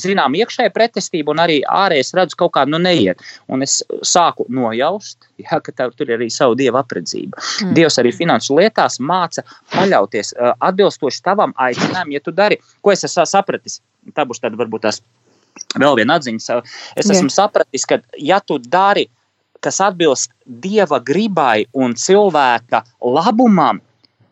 zinām 0.00 0.36
iekšēja 0.38 0.72
pretestība 0.74 1.34
un 1.34 1.42
arī 1.44 1.58
ārējais 1.68 2.14
redzu 2.16 2.38
kaut 2.40 2.54
kā 2.56 2.64
nu 2.68 2.80
neiet. 2.82 3.20
Un 3.52 3.64
es 3.66 3.80
sāku 4.06 4.46
nojaust, 4.48 5.28
ja, 5.42 5.60
ka 5.60 5.72
tā, 5.72 5.88
tur 5.94 6.10
ir 6.10 6.18
arī 6.18 6.30
savu 6.32 6.56
dievu 6.58 6.80
apredzība. 6.80 7.40
Mm. 7.64 7.74
Dievs 7.78 7.98
arī 8.02 8.14
finanšu 8.14 8.58
lietās 8.60 9.00
māca 9.00 9.44
paļauties 9.74 10.34
uh, 10.36 10.54
atbilstoši 10.64 11.24
tavam 11.24 11.54
aicinājumam, 11.60 12.14
ja 12.14 12.22
tu 12.24 12.34
dari, 12.34 12.60
ko 12.82 12.94
es 12.94 13.04
esmu 13.06 13.26
sapratis. 13.28 13.80
Tā 14.14 14.26
būs 14.28 14.42
tāda 14.42 14.58
varbūt 14.60 14.84
tās 14.84 15.00
vēl 15.78 15.98
viena 16.00 16.18
atziņa. 16.18 16.62
Es 16.96 17.08
esmu 17.08 17.30
yeah. 17.30 17.36
sapratis, 17.36 17.86
ka 17.88 18.00
ja 18.18 18.40
tu 18.40 18.58
dari 18.58 19.06
kas 19.64 19.80
atbilst 19.84 20.32
dieva 20.44 21.00
gribai 21.00 21.64
un 21.72 21.96
cilvēka 21.98 22.84
labumam, 23.00 23.80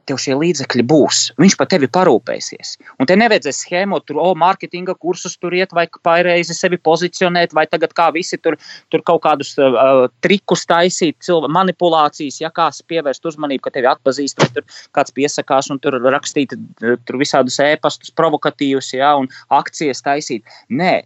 tev 0.08 0.18
šie 0.20 0.34
līdzekļi 0.38 0.84
būs. 0.88 1.20
Viņš 1.40 1.56
par 1.58 1.68
tevi 1.70 1.88
parūpēsies. 1.92 2.74
Un 3.00 3.08
te 3.08 3.16
nevajadzēs 3.18 3.62
schēmot, 3.64 4.04
tur, 4.08 4.18
oh, 4.22 4.32
mārketinga 4.38 4.96
kursus 5.00 5.36
tur 5.40 5.54
iet, 5.56 5.74
vai 5.76 5.86
pareizi 6.04 6.56
sevi 6.56 6.78
pozicionēt, 6.82 7.54
vai 7.56 7.66
tagad 7.70 7.94
kā 7.96 8.08
visi 8.14 8.38
tur, 8.42 8.58
tur 8.92 9.04
kaut 9.06 9.22
kādus 9.26 9.54
uh, 9.60 10.06
trikus 10.24 10.66
taisīt, 10.70 11.18
cilvē, 11.24 11.50
manipulācijas, 11.54 12.40
ja 12.42 12.52
kāds 12.54 12.82
pievērst 12.90 13.30
uzmanību, 13.32 13.66
ka 13.66 13.74
tevi 13.78 13.90
atpazīst, 13.92 14.42
vai 14.42 14.50
tur 14.56 14.66
kāds 14.98 15.14
piesakās 15.14 15.70
un 15.72 15.82
tur 15.82 16.00
rakstīt 16.12 16.56
tur 16.82 17.20
visādus 17.20 17.60
ēpastus 17.62 18.14
provokatīvus, 18.18 18.92
ja, 18.98 19.14
un 19.20 19.30
akcijas 19.54 20.02
taisīt. 20.04 20.58
Nē, 20.72 20.96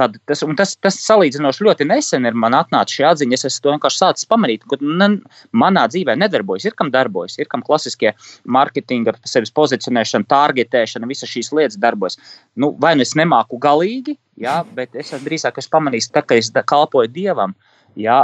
Tad, 0.00 0.14
tas, 0.24 0.40
tas, 0.56 0.70
tas 0.80 0.96
salīdzinoši 1.04 1.66
ļoti 1.66 1.84
nesen 1.84 2.24
ir 2.24 2.36
man 2.38 2.54
atnācis 2.56 2.96
šī 2.96 3.04
atziņa. 3.10 3.38
Es 3.48 3.58
to 3.60 3.74
vienkārši 3.74 4.00
sācis 4.00 4.28
pamanīt, 4.30 4.64
ka 4.70 4.78
ne, 4.80 5.08
manā 5.52 5.82
dzīvē 5.92 6.14
nedarbojas. 6.16 6.64
Ir 6.70 6.76
kam 6.78 6.88
darbojas, 6.94 7.36
ir 7.36 7.50
kam 7.52 7.64
klasiskie 7.66 8.14
mārketinga, 8.56 9.18
sevis 9.28 9.52
pozicionēšana, 9.58 10.28
targetēšana, 10.32 11.10
visas 11.10 11.32
šīs 11.32 11.52
lietas 11.52 11.80
darbojas. 11.82 12.16
Nu, 12.56 12.72
vai 12.80 12.94
nu 12.96 13.04
es 13.04 13.12
nemāku 13.20 13.60
galīgi, 13.60 14.16
jā, 14.40 14.62
bet 14.78 14.96
es 14.96 15.12
drīzāk 15.12 15.60
esmu 15.60 15.76
pamanījis, 15.76 16.08
tā, 16.14 16.24
ka 16.24 16.40
es 16.40 16.48
kalpoju 16.52 17.12
dievam. 17.12 17.52
Jā, 18.00 18.22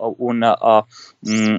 un, 0.00 0.40
un, 0.40 1.58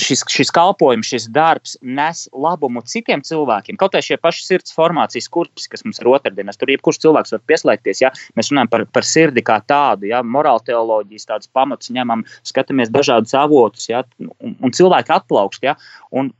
šis, 0.00 0.22
šis 0.30 0.50
kalpojums, 0.54 1.08
šis 1.08 1.26
darbs 1.32 1.76
nes 1.82 2.26
labumu 2.32 2.82
citiem 2.86 3.22
cilvēkiem. 3.24 3.78
Kaut 3.80 3.96
arī 3.96 4.06
šie 4.10 4.18
paši 4.20 4.44
sirds 4.44 4.74
formācijas 4.76 5.28
kurpes, 5.32 5.68
kas 5.72 5.84
mums 5.86 6.00
ir 6.02 6.10
otrdienas, 6.12 6.58
tur 6.60 6.72
jebkurš 6.72 7.00
cilvēks 7.04 7.36
var 7.36 7.44
pieslēgties. 7.50 8.02
Ja? 8.04 8.12
Mēs 8.38 8.52
runājam 8.52 8.72
par, 8.72 8.86
par 8.92 9.08
sirdi 9.08 9.44
kā 9.46 9.58
tādu, 9.66 10.10
ja? 10.10 10.22
morāla 10.22 10.62
teoloģijas 10.66 11.30
tādus 11.30 11.52
pamatus 11.56 11.92
ņemam, 11.96 12.26
skatāmies 12.46 12.92
dažādus 12.94 13.36
avotus, 13.38 13.88
ja? 13.90 14.04
un, 14.20 14.58
un 14.60 14.76
cilvēki 14.76 15.16
atplaukst. 15.16 15.64
Ja? 15.66 15.76
Un 16.12 16.32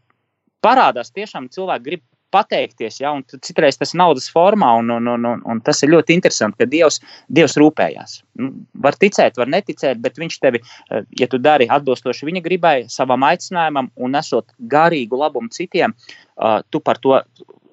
parādās 0.65 1.13
tiešām 1.15 1.51
cilvēki 1.55 1.89
grib 1.91 2.05
pateikties, 2.35 3.01
ja, 3.01 3.13
citreiz 3.45 3.79
tas 3.79 3.95
ir 3.95 4.01
naudas 4.01 4.29
formā, 4.33 4.73
un, 4.81 4.91
un, 4.97 5.11
un, 5.15 5.27
un, 5.31 5.43
un 5.47 5.61
tas 5.65 5.83
ir 5.85 5.93
ļoti 5.93 6.17
interesanti, 6.17 6.59
ka 6.61 6.69
Dievs, 6.71 7.01
Dievs 7.33 7.57
rūpējās. 7.61 8.21
Nu, 8.41 8.53
var 8.85 8.99
ticēt, 9.01 9.39
var 9.41 9.51
neticēt, 9.53 10.01
bet 10.03 10.21
Viņš 10.21 10.39
tevi, 10.43 10.63
eh, 10.91 11.05
ja 11.21 11.29
tu 11.31 11.39
dari 11.43 11.69
atbilstoši 11.71 12.27
viņa 12.29 12.43
gribai, 12.45 12.77
savam 12.93 13.25
aicinājumam 13.29 13.91
un 13.97 14.17
nesot 14.17 14.49
garīgu 14.73 15.19
labumu 15.21 15.53
citiem, 15.53 15.93
uh, 15.93 16.63
tu 16.73 16.81
par 16.81 16.99
to 17.05 17.19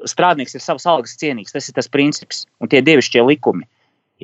strādnieks 0.09 0.57
ir 0.57 0.63
savas 0.63 0.85
algas 0.89 1.15
cienīgs. 1.19 1.53
Tas 1.55 1.69
ir 1.69 1.77
tas 1.77 1.89
princips 1.91 2.43
un 2.59 2.71
tie 2.71 2.81
dievišķie 2.85 3.23
likumi. 3.25 3.67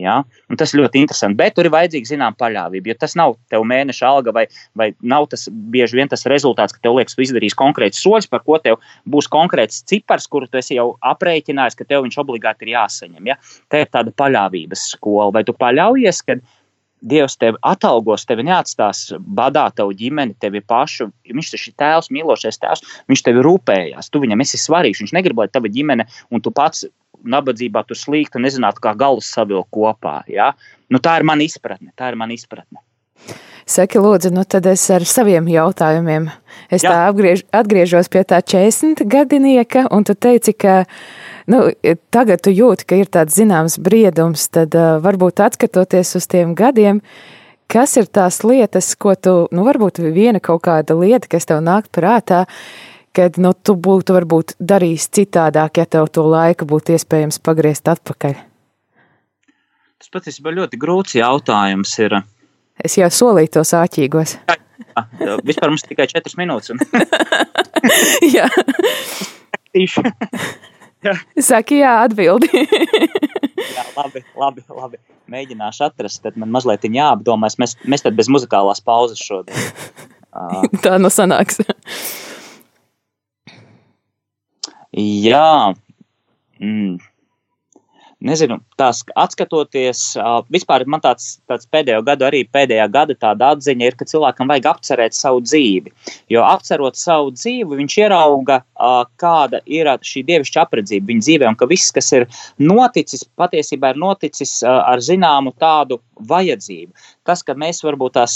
Ja? 0.04 0.20
Un 0.50 0.60
tas 0.60 0.74
ļoti 0.78 1.02
interesanti. 1.04 1.38
Bet 1.40 1.56
tur 1.58 1.68
ir 1.68 1.74
vajadzīga 1.74 2.12
zināma 2.12 2.38
paļāvība. 2.40 2.92
Jo 2.92 2.98
tas 3.00 3.16
nav 3.20 3.36
tev 3.52 3.66
mēneša 3.70 4.08
alga, 4.10 4.34
vai, 4.36 4.46
vai 4.80 4.92
nav 5.02 5.30
tas 5.32 5.48
bieži 5.50 6.00
vien 6.00 6.12
tas 6.12 6.26
rezultāts, 6.30 6.76
ka 6.76 6.84
tev 6.84 6.98
liekas, 7.00 7.18
tu 7.18 7.26
izdarīsi 7.26 7.58
konkrēts 7.60 8.02
soļus, 8.04 8.30
par 8.32 8.44
ko 8.46 8.60
tev 8.64 8.80
būs 9.10 9.30
konkrēts 9.32 9.84
cipars, 9.90 10.30
kuru 10.32 10.50
tu 10.50 10.62
esi 10.62 10.78
jau 10.78 10.92
aprēķinājis, 11.14 11.78
ka 11.80 11.88
tev 11.90 12.06
viņš 12.08 12.20
obligāti 12.24 12.68
ir 12.68 12.76
jāsaņem. 12.78 13.34
Ja? 13.34 13.40
Tā 13.72 13.84
ir 13.84 13.92
tāda 13.92 14.16
paļāvības 14.16 14.88
skola. 14.96 15.32
Vai 15.36 15.46
tu 15.48 15.56
paļaujies, 15.58 16.24
ka 16.28 16.40
Dievs 17.00 17.38
tevi 17.40 17.60
atalgos, 17.64 18.26
tevi 18.28 18.44
neatstās 18.48 19.14
badā, 19.20 19.70
tavu 19.76 19.94
ģimeni, 19.96 20.36
tevi 20.42 20.60
pašu. 20.60 21.10
Viņš 21.30 21.52
taču 21.54 21.72
ir 21.72 21.78
tēvs, 21.80 22.12
mīlošais 22.12 22.60
tēvs, 22.60 22.84
viņš 23.12 23.24
tevi 23.28 23.44
rūpējās. 23.46 24.12
Tu 24.12 24.24
viņam 24.26 24.44
esi 24.44 24.60
svarīgs. 24.60 25.04
Viņš 25.04 25.16
negrib, 25.16 25.40
lai 25.40 25.48
tava 25.52 25.72
ģimene 25.72 26.10
un 26.30 26.44
tu 26.44 26.52
pats 26.52 26.86
nabadzībā 27.24 27.84
tu 27.88 27.96
slīgtu 27.98 28.40
un 28.40 28.48
nezinātu, 28.48 28.84
kā 28.84 28.94
galus 28.98 29.32
savilkt 29.32 29.72
kopā. 29.76 30.22
Ja? 30.32 30.54
Nu, 30.92 31.02
tā 31.04 31.20
ir 31.20 31.28
mana 31.28 31.48
izpratne. 31.48 31.92
Tā 31.98 32.12
ir 32.12 32.20
mana 32.20 32.36
izpratne. 32.36 32.84
Saki, 33.70 34.00
lūdzu, 34.02 34.32
nu 34.34 34.42
tad 34.50 34.66
es 34.66 34.82
ar 34.90 35.04
saviem 35.06 35.46
jautājumiem. 35.52 36.30
Es 36.74 36.82
Jā. 36.82 36.90
tā 36.90 37.02
apgriež, 37.12 37.44
atgriežos 37.54 38.10
pie 38.10 38.24
tā 38.26 38.40
40 38.42 39.04
gadinieka, 39.06 39.86
un 39.94 40.08
tu 40.08 40.16
teici, 40.18 40.56
ka 40.58 40.88
nu, 41.50 41.66
tagad 42.14 42.44
tu 42.46 42.54
jūti, 42.54 42.86
ka 42.90 43.00
ir 43.00 43.10
tāds 43.12 43.38
zināms 43.40 43.80
briedums, 43.82 44.48
tad 44.54 44.76
uh, 44.78 44.98
varbūt 45.04 45.42
atskatoties 45.44 46.16
uz 46.20 46.28
tiem 46.30 46.54
gadiem, 46.58 47.02
kas 47.70 47.98
ir 48.00 48.10
tās 48.10 48.42
lietas, 48.46 48.94
ko 48.96 49.16
tu, 49.16 49.36
nu 49.56 49.66
varbūt 49.68 50.02
viena 50.14 50.42
kaut 50.44 50.64
kāda 50.68 50.98
lieta, 51.00 51.30
kas 51.32 51.50
tev 51.50 51.64
nāk 51.66 51.90
prātā, 51.96 52.46
kad 53.16 53.40
nu, 53.42 53.54
tu 53.54 53.76
būtu 53.76 54.16
varbūt 54.16 54.56
darījis 54.62 55.10
citādāk, 55.18 55.82
ja 55.82 55.90
tev 55.90 56.12
to 56.14 56.26
laiku 56.30 56.70
būtu 56.70 56.96
iespējams 56.98 57.42
pagriezt 57.44 57.90
atpakaļ? 57.92 58.38
Tas 60.00 60.14
patiesībā 60.14 60.54
ļoti 60.56 60.80
grūts 60.80 61.18
jautājums 61.18 61.92
ir. 62.00 62.22
Es 62.80 62.96
jau 62.96 63.10
solīju 63.12 63.58
tos 63.58 63.74
āķīgos. 63.76 64.38
Jā, 64.48 65.04
jā, 65.20 65.36
vispār 65.44 65.74
mums 65.74 65.84
tikai 65.84 66.08
četras 66.08 66.38
minūtes. 66.40 66.72
Un... 66.72 66.80
jā. 68.38 68.48
Jā. 71.06 71.16
Saki, 71.40 71.82
jā, 71.84 71.94
atbildi. 72.06 72.50
jā, 73.78 73.86
labi, 73.96 74.24
labi, 74.40 74.66
labi. 74.70 75.02
Mēģināšu 75.30 75.86
atrast, 75.90 76.24
tad 76.26 76.40
man 76.42 76.52
mazliet 76.54 76.88
jāapdomās. 76.90 77.60
Mēs, 77.62 77.76
mēs 77.86 78.06
tad 78.06 78.18
bez 78.18 78.32
muzikālās 78.32 78.82
pauzes 78.82 79.22
šodien. 79.22 79.70
Uh, 80.34 80.66
Tā 80.84 80.98
nu 81.02 81.12
sanāks. 81.14 81.62
jā. 84.98 85.74
Mm. 86.60 86.98
Nezinu, 88.20 88.60
tās 88.80 89.02
atskatoties, 89.20 90.02
vispār 90.54 90.86
man 90.90 91.04
tāds, 91.04 91.38
tāds 91.50 91.68
pēdējo 91.72 92.04
gadu, 92.08 92.28
arī 92.30 92.44
pēdējā 92.48 92.88
gada 92.94 93.16
tāda 93.20 93.54
atziņa 93.56 93.90
ir, 93.90 93.98
ka 94.00 94.08
cilvēkam 94.10 94.52
vajag 94.52 94.70
apcerēt 94.74 95.18
savu 95.18 95.44
dzīvi. 95.46 95.94
Jo 96.32 96.46
apcerot 96.48 97.00
savu 97.00 97.34
dzīvi, 97.36 97.80
viņš 97.82 97.98
ierauga, 98.04 98.62
kāda 99.22 99.62
ir 99.68 99.90
šī 100.06 100.24
dievišķa 100.28 100.66
apredzība 100.66 101.12
viņa 101.12 101.26
dzīvē, 101.26 101.50
un 101.50 101.58
ka 101.60 101.70
viss, 101.70 101.94
kas 101.96 102.12
ir 102.16 102.28
noticis, 102.62 103.26
patiesībā 103.40 103.94
ir 103.94 104.02
noticis 104.02 104.60
ar 104.64 105.04
zināmu 105.04 105.54
tādu 105.60 106.00
vajadzību. 106.30 106.94
Tas, 107.28 107.44
ka 107.46 107.56
mēs 107.58 107.82
varbūt 107.86 108.16
tās 108.18 108.36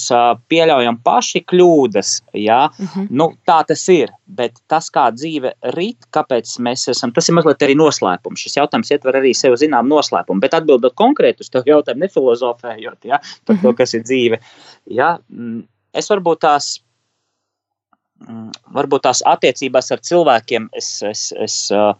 pieļaujam 0.51 0.99
paši 1.03 1.43
kļūdas, 1.49 2.12
jā, 2.38 2.65
uh 2.69 2.79
mhm. 2.79 2.91
-huh. 2.93 3.08
nu, 3.10 3.32
tā 3.47 3.63
tas 3.67 3.88
ir. 3.89 4.13
Bet 4.34 4.58
tas, 4.67 4.89
kā 4.89 5.12
dzīve 5.13 5.51
rīt, 5.75 6.08
kāpēc 6.10 6.56
mēs 6.65 6.88
esam, 6.89 7.12
tas 7.13 7.27
ir 7.29 7.36
mazliet 7.36 7.62
arī 7.62 7.75
noslēpums. 7.77 8.39
Šis 8.39 8.58
jautājums 8.58 8.89
ietver 8.91 9.19
arī 9.19 9.34
sev 9.38 9.53
zinām 9.62 9.88
noslēpumu. 9.88 10.33
Bet 10.41 10.56
atbildot 10.58 10.96
konkrēti 11.00 11.46
uz 11.46 11.52
to 11.54 11.62
jautājumu, 11.67 12.06
nefilozofējot 12.06 13.12
jā, 13.12 13.19
par 13.46 13.60
to, 13.60 13.69
mhm. 13.69 13.78
kas 13.82 13.93
ir 13.98 14.08
dzīve, 14.08 14.41
jā, 14.89 15.12
mm, 15.30 15.62
es 15.93 16.10
varbūt 16.10 16.41
tās 16.48 16.72
mm, 18.26 18.50
varbūt 18.78 19.06
tās 19.10 19.24
attiecībās 19.34 19.91
ar 19.93 20.04
cilvēkiem 20.04 20.69
es, 20.80 20.96
es, 21.10 21.28
es 21.43 21.58
uh, 21.76 21.93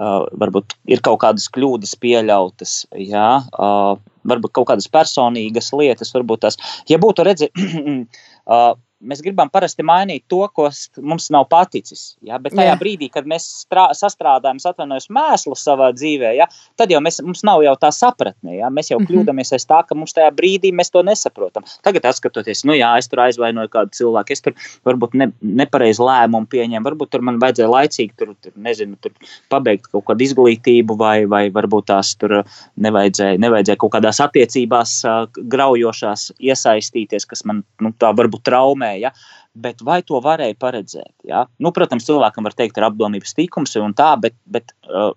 uh, 0.00 0.24
varbūt 0.40 0.76
ir 0.90 1.02
kaut 1.04 1.20
kādas 1.24 1.48
kļūdas 1.54 1.96
pieļautas. 2.02 2.76
Jā, 2.98 3.28
uh, 3.50 3.94
varbūt 4.30 4.54
kaut 4.56 4.70
kādas 4.72 4.88
personīgas 4.92 5.72
lietas, 5.76 6.12
varbūt 6.16 6.46
tās, 6.46 6.60
ja 6.90 7.00
būtu 7.02 7.26
redzēts, 7.28 7.68
uh, 8.54 8.72
mēs 9.00 9.22
gribam 9.24 9.50
parasti 9.52 9.84
mainīt 9.86 10.24
to, 10.30 10.42
kas 10.56 10.88
mums 11.00 11.28
nav 11.32 11.46
paticis. 11.50 12.14
Ja? 12.26 12.38
Bet 12.42 12.54
tajā 12.56 12.74
Jā. 12.74 12.78
brīdī, 12.80 13.10
kad 13.12 13.28
mēs 13.28 13.46
strā, 13.64 13.88
sastrādājam, 13.96 14.60
atvainojos 14.70 15.08
mēslu 15.12 15.56
savā 15.58 15.90
dzīvē, 15.96 16.34
ja? 16.38 16.46
tad 16.78 16.92
jau 16.92 17.00
mēs, 17.04 17.20
mums 17.24 17.42
nav 17.46 17.64
jau 17.64 17.74
tā 17.80 17.92
sapratne. 17.94 18.56
Ja? 18.58 18.70
Mēs 18.70 18.92
jau 18.92 19.00
mm 19.00 19.06
-hmm. 19.06 19.24
kļūdāmies 19.24 19.54
aiz 19.56 19.66
tā, 19.66 19.82
ka 19.86 19.96
mums 19.96 20.14
tajā 20.16 20.30
brīdī 20.36 20.72
mēs 20.72 20.92
to 20.92 21.02
nesaprotam. 21.06 21.64
Tagad, 21.82 22.06
skatoties, 22.14 22.64
nu 22.64 22.76
jā, 22.76 22.92
es 22.98 23.08
tur 23.08 23.20
aizvainoju 23.20 23.68
kādu 23.68 23.96
cilvēku, 23.96 24.32
es 24.32 24.40
tur 24.40 24.54
varbūt 24.84 25.14
ne, 25.14 25.30
nepareizi 25.40 26.02
lēmumu 26.02 26.46
pieņēmu, 26.46 26.84
varbūt 26.84 27.10
tur 27.10 27.20
man 27.20 27.38
vajadzēja 27.40 27.68
laicīgi 27.70 28.12
tur, 28.16 28.34
tur, 28.42 28.52
nezinu, 28.56 28.96
tur 29.00 29.12
pabeigt 29.48 29.86
kaut 29.86 30.04
kādu 30.04 30.24
izglītību, 30.24 30.96
vai, 30.98 31.26
vai 31.26 31.50
varbūt 31.50 31.86
tās 31.86 32.16
tur 32.16 32.42
nevajadzēja, 32.76 33.38
nevajadzēja 33.38 33.76
kaut 33.76 33.92
kādās 33.92 34.20
attiecībās 34.20 35.02
graujošās 35.36 36.32
iesaistīties, 36.38 37.26
kas 37.26 37.44
man 37.44 37.64
nu, 37.80 37.92
tā 37.98 38.12
varbūt 38.16 38.42
traumē 38.44 38.89
varēja, 38.90 39.12
bet 39.54 39.82
vai 39.82 40.02
to 40.02 40.20
varēja 40.20 40.56
paredzēt? 40.58 41.14
Ja? 41.24 41.46
Nu, 41.58 41.72
protams, 41.72 42.06
cilvēkam 42.06 42.44
var 42.44 42.54
teikt, 42.54 42.78
ir 42.78 42.88
apdomības 42.88 43.34
tikums 43.34 43.76
un 43.76 43.94
tā, 43.94 44.16
bet, 44.20 44.34
bet 44.46 44.72
uh, 44.88 45.12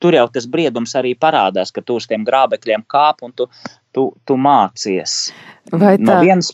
tur 0.00 0.14
jau 0.14 0.28
tas 0.32 0.46
briedums 0.46 0.94
arī 0.94 1.14
parādās, 1.14 1.72
ka 1.72 1.82
tu 1.82 1.96
uz 1.96 2.06
tiem 2.06 2.24
grābekļiem 2.24 2.84
kāp 2.86 3.22
un 3.22 3.32
tu, 3.32 3.48
tu, 3.92 4.12
tu 4.24 4.36
mācies. 4.36 5.32
Vai 5.72 5.96
tā? 5.98 6.06
No 6.06 6.20
vienas 6.22 6.52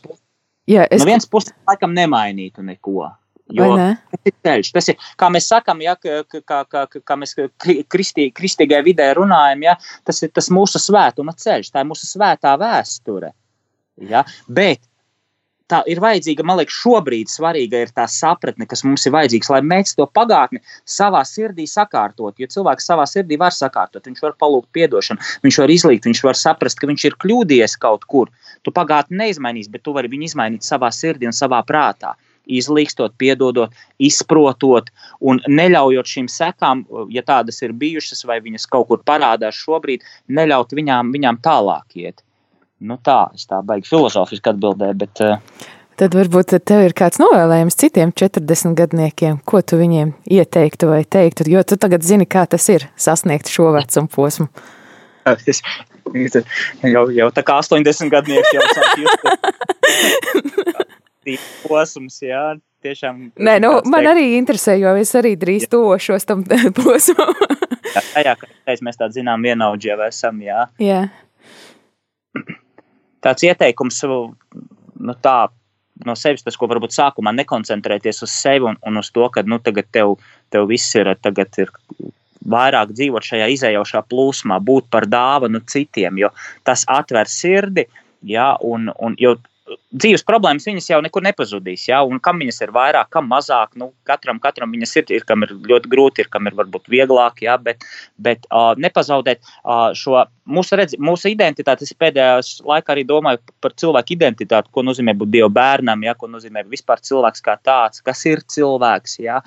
Jā, 0.68 0.84
es... 0.90 1.00
no 1.00 1.08
vienas 1.08 1.26
puses 1.26 1.54
laikam 1.66 1.94
nemainītu 1.96 2.62
neko. 2.62 3.08
Jo 3.48 3.64
tas 3.80 4.26
ir 4.28 4.34
ceļš. 4.44 4.70
Tas 4.76 4.90
ir, 4.92 5.04
kā 5.16 5.30
mēs 5.32 5.46
sakām, 5.48 5.78
ja, 5.80 5.94
kā, 5.96 6.58
kā, 6.68 6.82
kā 6.84 7.16
mēs 7.16 7.32
kristī, 7.88 8.26
kristīgajā 8.36 8.82
vidē 8.84 9.06
runājam, 9.16 9.62
ja, 9.64 9.78
tas 10.04 10.20
ir 10.20 10.34
tas 10.36 10.50
mūsu 10.52 10.76
svētuma 10.76 11.32
ceļš, 11.32 11.70
tā 11.72 11.80
ir 11.80 11.88
mūsu 11.88 12.04
svētā 12.04 12.52
vēsture. 12.60 13.32
Ja? 14.04 14.26
Bet 14.44 14.82
tā 15.68 15.82
ir 15.90 16.00
vajadzīga, 16.02 16.44
man 16.46 16.58
liekas, 16.60 16.76
šobrīd 16.82 17.30
svarīga 17.32 17.82
ir 17.84 17.92
tā 17.96 18.06
sapratne, 18.10 18.66
kas 18.68 18.84
mums 18.86 19.06
ir 19.06 19.14
vajadzīgs, 19.14 19.50
lai 19.52 19.60
mēs 19.64 19.96
to 19.98 20.06
pagātni 20.18 20.62
savā 20.88 21.24
sirdī 21.28 21.68
sakārtot. 21.70 22.38
Jo 22.40 22.48
cilvēks 22.54 22.88
savā 22.90 23.06
sirdī 23.08 23.38
var 23.40 23.54
sakārtot, 23.54 24.06
viņš 24.08 24.24
var 24.24 24.36
palūgt 24.40 24.82
atdošanu, 24.88 25.24
viņš 25.44 25.60
var 25.62 25.74
izlīgt, 25.74 26.08
viņš 26.08 26.22
var 26.24 26.38
saprast, 26.38 26.80
ka 26.80 26.88
viņš 26.90 27.04
ir 27.10 27.18
kļūdījies 27.24 27.76
kaut 27.82 28.06
kur. 28.08 28.32
Tu 28.64 28.74
pagātni 28.74 29.20
neizmainīsi, 29.22 29.72
bet 29.72 29.84
tu 29.84 29.94
vari 29.96 30.10
viņu 30.12 30.30
izmainīt 30.32 30.66
savā 30.66 30.90
sirdī 30.94 31.28
un 31.28 31.36
savā 31.36 31.60
prātā 31.66 32.14
izlīkstot, 32.48 33.12
piedodot, 33.20 33.74
izprotot 34.00 34.88
un 35.20 35.40
neļaujot 35.48 36.12
šīm 36.14 36.30
sekām, 36.32 36.86
ja 37.12 37.24
tādas 37.26 37.60
ir 37.60 37.76
bijušas 37.76 38.24
vai 38.28 38.40
viņas 38.44 38.64
kaut 38.72 38.88
kur 38.88 39.04
parādās 39.04 39.58
šobrīd, 39.58 40.06
neļaut 40.32 40.72
viņām, 40.78 41.12
viņām 41.12 41.42
tālāk 41.44 42.00
iet. 42.00 42.24
Nu 42.78 42.94
tā, 43.02 43.26
es 43.34 43.48
tā 43.50 43.58
baigi 43.66 43.90
filozofiski 43.90 44.52
atbildēju, 44.52 44.96
bet. 45.00 45.22
Uh, 45.24 45.66
Tad 45.98 46.14
varbūt 46.14 46.52
tev 46.62 46.84
ir 46.86 46.92
kāds 46.94 47.18
novēlējums 47.18 47.74
citiem 47.80 48.12
40 48.14 48.76
gadniekiem, 48.78 49.40
ko 49.42 49.58
tu 49.66 49.80
viņiem 49.80 50.12
ieteiktu 50.30 50.92
vai 50.92 51.00
teiktu, 51.02 51.48
jo 51.50 51.64
tu 51.66 51.74
tagad 51.80 52.06
zini, 52.06 52.22
kā 52.22 52.44
tas 52.46 52.68
ir 52.70 52.86
sasniegt 52.94 53.50
šo 53.50 53.72
vecumu 53.74 54.06
posmu. 54.12 54.46
Es, 55.26 55.58
jau, 56.86 57.02
jau 57.10 57.28
tā 57.34 57.42
kā 57.42 57.58
80 57.58 58.14
gadnieki 58.14 58.60
jau 58.60 58.68
sāk 58.70 58.94
just 59.02 59.18
posms, 61.66 62.22
jā, 62.22 62.44
tiešām. 62.86 63.32
Nē, 63.34 63.58
nu, 63.66 63.74
man 63.82 64.06
teikt. 64.06 64.12
arī 64.14 64.24
interesē, 64.38 64.78
jo 64.78 64.94
es 65.02 65.10
arī 65.18 65.34
drīz 65.36 65.66
tošos 65.72 66.30
tam 66.30 66.46
posmam. 66.78 67.34
jā, 67.90 68.22
jā, 68.22 68.38
kā 68.38 68.78
mēs 68.86 69.02
tā 69.02 69.10
zinām, 69.10 69.42
vienaudži 69.42 69.90
jau 69.90 69.98
esam, 70.06 70.38
jā. 70.46 70.70
Jā 70.78 71.08
tāds 73.28 73.46
ieteikums 73.46 74.02
nu, 74.08 75.14
tā, 75.22 75.38
no 76.06 76.16
sevis, 76.18 76.44
tas, 76.46 76.56
ko 76.58 76.68
varbūt 76.70 76.96
sākumā 76.96 77.34
nekoncentrēties 77.36 78.24
uz 78.26 78.34
sevi 78.34 78.68
un, 78.70 78.78
un 78.86 79.00
uz 79.02 79.12
to, 79.14 79.28
ka 79.34 79.44
nu, 79.46 79.60
tagad 79.62 79.90
tev, 79.94 80.16
tev 80.52 80.68
viss 80.70 80.96
ir, 80.98 81.12
ir 81.12 81.72
vairāk 82.48 82.94
dzīvot 82.96 83.24
šajā 83.24 83.48
izējošā 83.54 84.04
plūsmā, 84.08 84.58
būt 84.64 84.88
par 84.92 85.08
dāvanu 85.10 85.60
citiem, 85.68 86.20
jo 86.22 86.32
tas 86.66 86.86
atver 86.88 87.30
sirdi. 87.30 87.88
Ja, 88.26 88.56
un, 88.66 88.88
un, 88.98 89.14
jo 89.20 89.36
dzīves 89.92 90.24
problēmas 90.26 90.66
viņas 90.68 90.88
jau 90.90 90.98
nekur 91.04 91.24
nepazudīs. 91.24 91.86
Ja? 91.88 92.00
Un 92.06 92.20
kam 92.22 92.40
viņas 92.42 92.60
ir 92.64 92.72
vairāk, 92.74 93.10
kam 93.14 93.28
mazāk, 93.30 93.74
nu, 93.80 93.90
katram, 94.08 94.40
katram 94.42 94.72
viņas 94.74 94.94
ir, 95.00 95.06
ir, 95.18 95.26
kam 95.28 95.46
ir 95.46 95.54
ļoti 95.70 95.90
grūti, 95.92 96.24
ir, 96.24 96.30
kam 96.32 96.48
ir 96.50 96.56
varbūt 96.58 96.90
vieglāk, 96.92 97.42
ja? 97.46 97.56
bet, 97.62 97.84
bet 98.20 98.46
uh, 98.50 98.72
nepazaudēt 98.80 99.42
uh, 99.42 99.90
šo 99.98 100.22
mūsu, 100.48 100.78
redz, 100.80 100.96
mūsu 101.00 101.32
identitāti. 101.32 101.88
Es 101.88 101.96
pēdējā 101.98 102.38
laikā 102.68 102.94
arī 102.94 103.04
domāju 103.08 103.42
par 103.64 103.76
cilvēku 103.80 104.16
identitāti, 104.16 104.72
ko 104.72 104.84
nozīmē 104.86 105.16
būt 105.18 105.32
Dieva 105.34 105.50
bērnam, 105.60 106.06
ja? 106.06 106.16
ko 106.18 106.30
nozīmē 106.30 106.64
vispār 106.68 107.02
cilvēks 107.04 107.44
kā 107.44 107.58
tāds, 107.64 108.04
kas 108.04 108.24
ir 108.30 108.44
cilvēks. 108.56 109.18
Ja? 109.24 109.42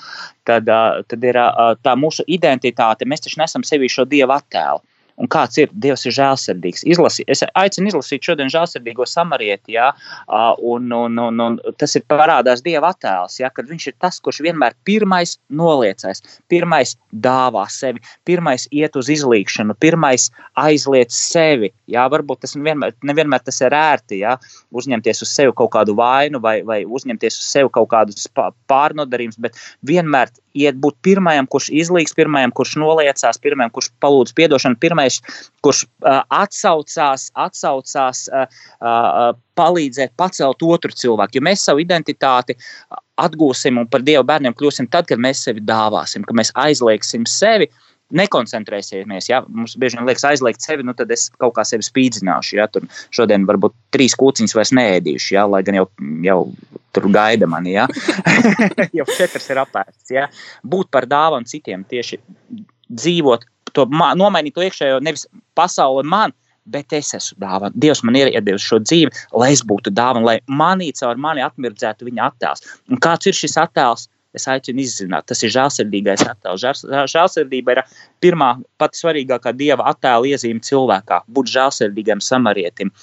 Tad, 0.47 0.69
uh, 0.69 1.01
tad 1.07 1.27
ir 1.27 1.41
uh, 1.41 1.73
tā 1.81 1.97
mūsu 1.99 2.25
identitāte, 2.27 3.09
mēs 3.09 3.27
taču 3.27 3.41
nesam 3.41 3.67
sevi 3.67 3.91
šo 3.91 4.07
Dieva 4.09 4.41
attēlu 4.41 4.83
un 5.21 5.29
kāds 5.31 5.59
ir 5.61 5.71
Dievs 5.83 6.05
ir 6.07 6.15
žēlsirdīgs. 6.17 6.85
Izlasi, 6.89 7.25
es 7.31 7.43
aicinu 7.57 7.91
izlasīt 7.91 8.25
šodien 8.25 8.51
žēlsirdīgo 8.51 9.05
samarieti, 9.09 9.75
ja, 9.77 9.91
un, 10.27 10.89
un, 10.95 11.19
un, 11.21 11.41
un 11.45 11.57
tas 11.79 11.95
ir 11.97 12.05
parādās 12.09 12.63
Dieva 12.65 12.91
attēls, 12.95 13.37
ja, 13.41 13.51
kad 13.53 13.69
viņš 13.69 13.87
ir 13.91 13.97
tas, 14.01 14.19
kurš 14.23 14.41
vienmēr 14.45 14.75
pirmais 14.87 15.37
noliecais, 15.53 16.23
pirmais 16.51 16.95
dāvā 17.11 17.67
sevi, 17.71 18.01
pirmais 18.27 18.67
iet 18.71 18.97
uz 18.99 19.11
izlīkšanu, 19.13 19.77
pirmais 19.81 20.29
aizliec 20.59 21.13
sevi. 21.15 21.71
Ja, 21.91 22.07
varbūt 22.11 22.45
tas 22.45 22.55
nevienmēr, 22.57 22.95
nevienmēr 23.05 23.43
tas 23.45 23.61
ir 23.61 23.75
ērti, 23.75 24.21
ja, 24.23 24.37
uzņemties 24.73 25.25
uz 25.25 25.33
sevi 25.33 25.53
kaut 25.57 25.73
kādu 25.75 25.95
vainu 25.97 26.41
vai, 26.43 26.59
vai 26.67 26.81
uzņemties 26.87 27.39
uz 27.41 27.49
sevi 27.51 27.71
kaut 27.73 27.91
kādus 27.91 28.29
pārnodarījumus, 28.71 29.39
bet 29.43 29.59
vienmēr 29.87 30.31
iet 30.57 30.79
būt 30.81 30.97
pirmajam, 31.05 31.47
kurš 31.51 31.69
izlīgs, 31.75 32.15
pirmajam, 32.15 32.51
kurš 32.55 32.75
noliecās, 32.81 33.39
pirmajam, 33.43 33.71
kurš 33.75 33.91
palūdz 34.03 34.33
atdošanu, 34.51 34.79
pirmais, 35.19 35.51
kurš 35.61 35.85
uh, 35.85 36.23
atsaucās, 36.29 37.31
atsaucās 37.35 38.29
uh, 38.31 38.47
uh, 38.81 39.35
palīdzēt 39.55 40.15
pacelt 40.17 40.61
otru 40.63 40.91
cilvēku. 40.91 41.37
Jo 41.37 41.41
mēs 41.41 41.65
savu 41.65 41.81
identitāti 41.81 42.55
atgūsim 43.17 43.77
un 43.77 43.87
par 43.87 44.01
Dieva 44.01 44.23
bērniem 44.23 44.53
kļūsim 44.53 44.89
tad, 44.89 45.07
kad 45.07 45.19
mēs 45.19 45.43
sevi 45.43 45.61
dāvāsim, 45.61 46.23
kad 46.23 46.35
mēs 46.35 46.51
aizliegsim 46.55 47.25
sevi. 47.25 47.69
Nekoncentrēsimies. 48.11 49.29
Ja? 49.29 49.37
Mums 49.47 49.77
bieži 49.79 49.95
vien 49.95 50.05
liekas, 50.05 50.25
aizliegt 50.27 50.59
sevi, 50.59 50.83
nu 50.83 50.91
tad 50.93 51.11
es 51.15 51.29
kaut 51.39 51.53
kā 51.55 51.63
sevi 51.63 51.85
spīdzināšu. 51.85 52.57
Ja? 52.57 52.65
Tur 52.67 52.83
šodien 53.15 53.45
varbūt 53.47 53.71
trīs 53.95 54.17
kūciņas 54.19 54.55
vairs 54.57 54.73
neēdīšu, 54.75 55.29
ja? 55.37 55.45
lai 55.47 55.61
gan 55.63 55.77
jau, 55.79 55.85
jau 56.25 56.41
tur 56.91 57.07
gaida 57.07 57.47
mani. 57.47 57.77
Ja? 57.77 57.87
jau 58.97 59.07
četras 59.15 59.47
ir 59.47 59.63
apēstas. 59.63 60.11
Ja? 60.11 60.27
Būt 60.67 60.91
par 60.91 61.07
dāvanu 61.07 61.47
citiem, 61.47 61.87
tieši 61.87 62.19
dzīvot, 62.91 63.47
to, 63.77 63.87
nomainīt 64.19 64.55
to 64.55 64.63
iekšējo, 64.65 65.01
nevis 65.05 65.27
pasauli 65.57 66.07
man. 66.07 66.35
Bet 66.71 66.93
es 66.93 67.09
esmu 67.17 67.39
dāvana. 67.41 67.73
Dievs 67.73 68.03
man 68.05 68.15
ir 68.19 68.29
iedevis 68.29 68.61
šo 68.61 68.77
dzīvi, 68.83 69.09
lai 69.33 69.47
es 69.55 69.63
būtu 69.65 69.89
dāvana, 69.97 70.27
lai 70.27 70.35
manī 70.61 70.91
caur 70.93 71.17
mani 71.17 71.41
atmirdzētu 71.41 72.05
viņa 72.05 72.27
attēls. 72.27 72.67
Un 72.93 73.01
kāds 73.01 73.31
ir 73.31 73.33
šis 73.33 73.57
attēls? 73.57 74.05
Es 74.37 74.45
aicinu 74.47 74.79
izzināt, 74.79 75.25
tas 75.27 75.41
ir 75.43 75.51
žēlsirdīgais 75.51 76.21
attēls. 76.23 76.63
Žēlsirdība 77.11 77.73
ir 77.73 77.81
pirmā, 78.23 78.53
pati 78.79 79.01
svarīgākā 79.01 79.51
dieva 79.57 79.89
attēla 79.89 80.29
iezīme 80.29 80.63
cilvēkā. 80.63 81.23
Būt 81.27 81.51
žēlsirdīgam 81.51 82.21
samarietim, 82.23 82.93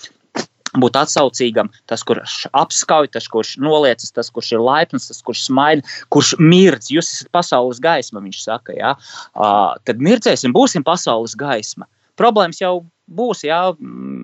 būt 0.82 0.98
atsaucīgam, 1.00 1.70
tas, 1.90 2.04
kurš 2.06 2.46
apskauj, 2.56 3.10
tas, 3.14 3.28
kurš 3.30 3.56
noliecas, 3.62 4.12
tas, 4.14 4.32
kurš 4.34 4.54
ir 4.56 4.64
laipns, 4.64 5.10
tas, 5.10 5.20
kurš 5.24 5.46
smaida, 5.48 5.86
kurš 6.14 6.34
mirdz. 6.40 6.92
Jūs 6.94 7.12
esat 7.16 7.32
pasaules 7.34 7.82
gaisma, 7.82 8.22
viņš 8.24 8.42
saka. 8.44 8.76
Ja? 8.76 8.94
Uh, 9.34 9.76
tad 9.88 10.02
mirdzēsim, 10.04 10.54
būsim 10.56 10.86
pasaules 10.86 11.36
gaisma. 11.38 11.88
Problēmas 12.18 12.60
jau 12.62 12.80
būs. 13.08 13.42
Jā, 13.46 13.60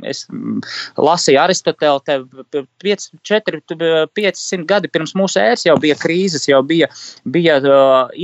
es 0.07 0.25
lasīju 1.01 1.41
Aristotelu, 1.41 2.01
te 2.05 2.63
5, 2.85 3.07
4, 3.25 3.61
500 4.17 4.67
gadi 4.69 4.91
pirms 4.93 5.15
mūsu 5.19 5.41
ēras 5.41 5.65
jau 5.67 5.77
bija 5.81 5.97
krīzes, 6.01 6.49
jau 6.51 6.61
bija, 6.67 6.91
bija 7.25 7.59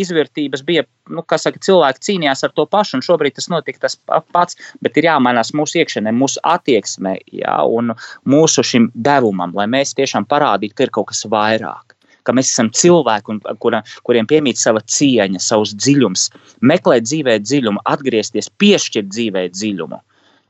izvērtības, 0.03 0.65
bija, 0.67 0.85
nu, 1.11 1.25
kā 1.27 1.41
saka, 1.41 1.63
cilvēki 1.65 2.05
cīnījās 2.09 2.45
ar 2.47 2.55
to 2.57 2.67
pašu, 2.71 2.99
un 2.99 3.07
šobrīd 3.07 3.39
tas 3.39 3.49
notiek 3.53 3.81
tas 3.81 3.97
pats, 4.35 4.59
bet 4.85 5.01
ir 5.01 5.09
jāmainās 5.11 5.55
mūsu 5.57 5.81
iekšēnē, 5.83 6.13
mūsu 6.17 6.43
attieksmē, 6.47 7.17
jā, 7.41 7.57
un 7.65 7.95
mūsu 8.29 8.67
šim 8.67 8.91
devumam, 8.95 9.57
lai 9.57 9.71
mēs 9.71 9.97
tiešām 9.99 10.29
parādītu, 10.31 10.77
ka 10.77 10.89
ir 10.89 10.95
kaut 10.99 11.11
kas 11.15 11.25
vairāk 11.31 11.97
ka 12.27 12.35
mēs 12.37 12.53
esam 12.53 12.71
cilvēki, 12.75 13.35
un, 13.35 13.43
kura, 13.63 13.83
kuriem 14.07 14.29
piemīt 14.31 14.61
sava 14.61 14.83
cieņa, 14.85 15.43
savs 15.43 15.75
dziļums, 15.79 16.29
meklēt 16.61 17.09
dzīvē 17.09 17.39
dziļumu, 17.45 17.85
atgriezties, 17.89 18.51
piešķirt 18.61 19.11
dzīvē 19.11 19.47
dziļumu. 19.55 20.01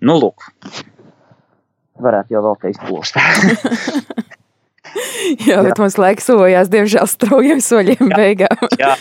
Nu, 0.09 0.17
lūk, 0.21 0.49
varētu 2.01 2.37
jau 2.37 2.43
vēl 2.45 2.57
te 2.61 2.73
izplūst. 2.75 3.19
jā, 5.49 5.59
bet 5.61 5.75
jā. 5.75 5.79
mums 5.81 5.99
laiks 6.01 6.31
sojās, 6.31 6.71
diemžēl, 6.73 7.09
straujiem 7.11 7.61
soļiem 7.65 8.07
jā, 8.07 8.17
beigām. 8.17 8.65
jā. 8.81 8.95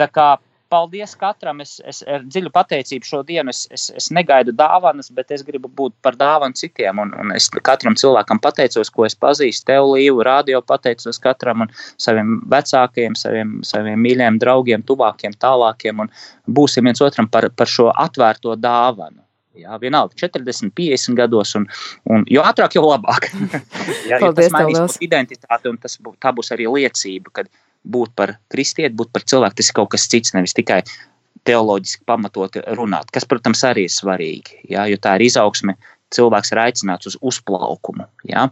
Tā 0.00 0.08
kā 0.08 0.28
paldies 0.72 1.14
katram. 1.20 1.60
Es, 1.64 1.76
es 1.88 2.00
ar 2.08 2.24
dziļu 2.24 2.52
pateicību 2.54 3.08
šodienu 3.08 3.52
es, 3.52 3.64
es, 3.74 3.88
es 3.98 4.08
negaidu 4.14 4.54
dāvanas, 4.56 5.10
bet 5.14 5.32
es 5.36 5.44
gribu 5.46 5.70
būt 5.80 5.94
par 6.04 6.16
dāvanu 6.20 6.56
citiem. 6.58 7.02
Un, 7.02 7.12
un 7.20 7.34
es 7.36 7.50
katram 7.52 7.96
cilvēkam 7.98 8.40
pateicos, 8.42 8.92
ko 8.92 9.06
es 9.08 9.18
pazīstu. 9.18 9.68
Tev, 9.72 9.90
Līvu, 9.92 10.22
radio 10.26 10.62
pateicos 10.64 11.20
katram 11.22 11.66
un 11.66 11.74
saviem 12.00 12.38
vecākiem, 12.52 13.18
saviem, 13.18 13.58
saviem 13.66 14.00
mīļiem 14.06 14.40
draugiem, 14.42 14.84
tuvākiem, 14.88 15.36
tālākiem. 15.42 16.06
Un 16.06 16.12
būsim 16.48 16.88
viens 16.88 17.04
otram 17.04 17.28
par, 17.32 17.50
par 17.56 17.70
šo 17.70 17.90
atvērto 17.92 18.56
dāvanu. 18.60 19.20
Jā, 19.52 19.76
vienalga, 19.76 20.16
40, 20.16 20.70
50 20.72 21.16
gados, 21.18 21.50
un, 21.58 21.66
un 22.08 22.22
jo 22.32 22.40
ātrāk, 22.48 22.72
jo 22.78 22.86
labāk. 22.86 23.26
jā, 24.08 24.16
Paldies, 24.16 24.48
ja 24.48 24.48
tas 24.48 24.54
mainīs 24.54 24.96
identitāti, 25.04 25.68
un 25.68 25.76
tas 25.82 25.98
bū, 26.00 26.14
tā 26.16 26.32
būs 26.32 26.54
arī 26.56 26.70
liecība, 26.72 27.34
ka 27.36 27.44
būt 27.84 28.14
par 28.18 28.36
kristieti, 28.52 28.94
būt 28.96 29.12
par 29.14 29.24
cilvēku, 29.26 29.58
tas 29.58 29.70
ir 29.70 29.78
kaut 29.78 29.90
kas 29.94 30.06
cits, 30.10 30.34
nevis 30.36 30.54
tikai 30.56 30.82
teoloģiski 31.48 32.04
pamatot 32.06 32.60
runāt, 32.78 33.10
kas, 33.14 33.26
protams, 33.26 33.64
arī 33.66 33.88
ir 33.88 33.94
svarīgi, 33.94 34.60
jā, 34.70 34.86
jo 34.92 35.00
tā 35.02 35.16
ir 35.18 35.26
izaugsme, 35.26 35.74
cilvēks 36.14 36.52
ir 36.52 36.60
aicināts 36.62 37.10
uz 37.10 37.16
uzplaukumu. 37.24 38.06
Jā. 38.28 38.46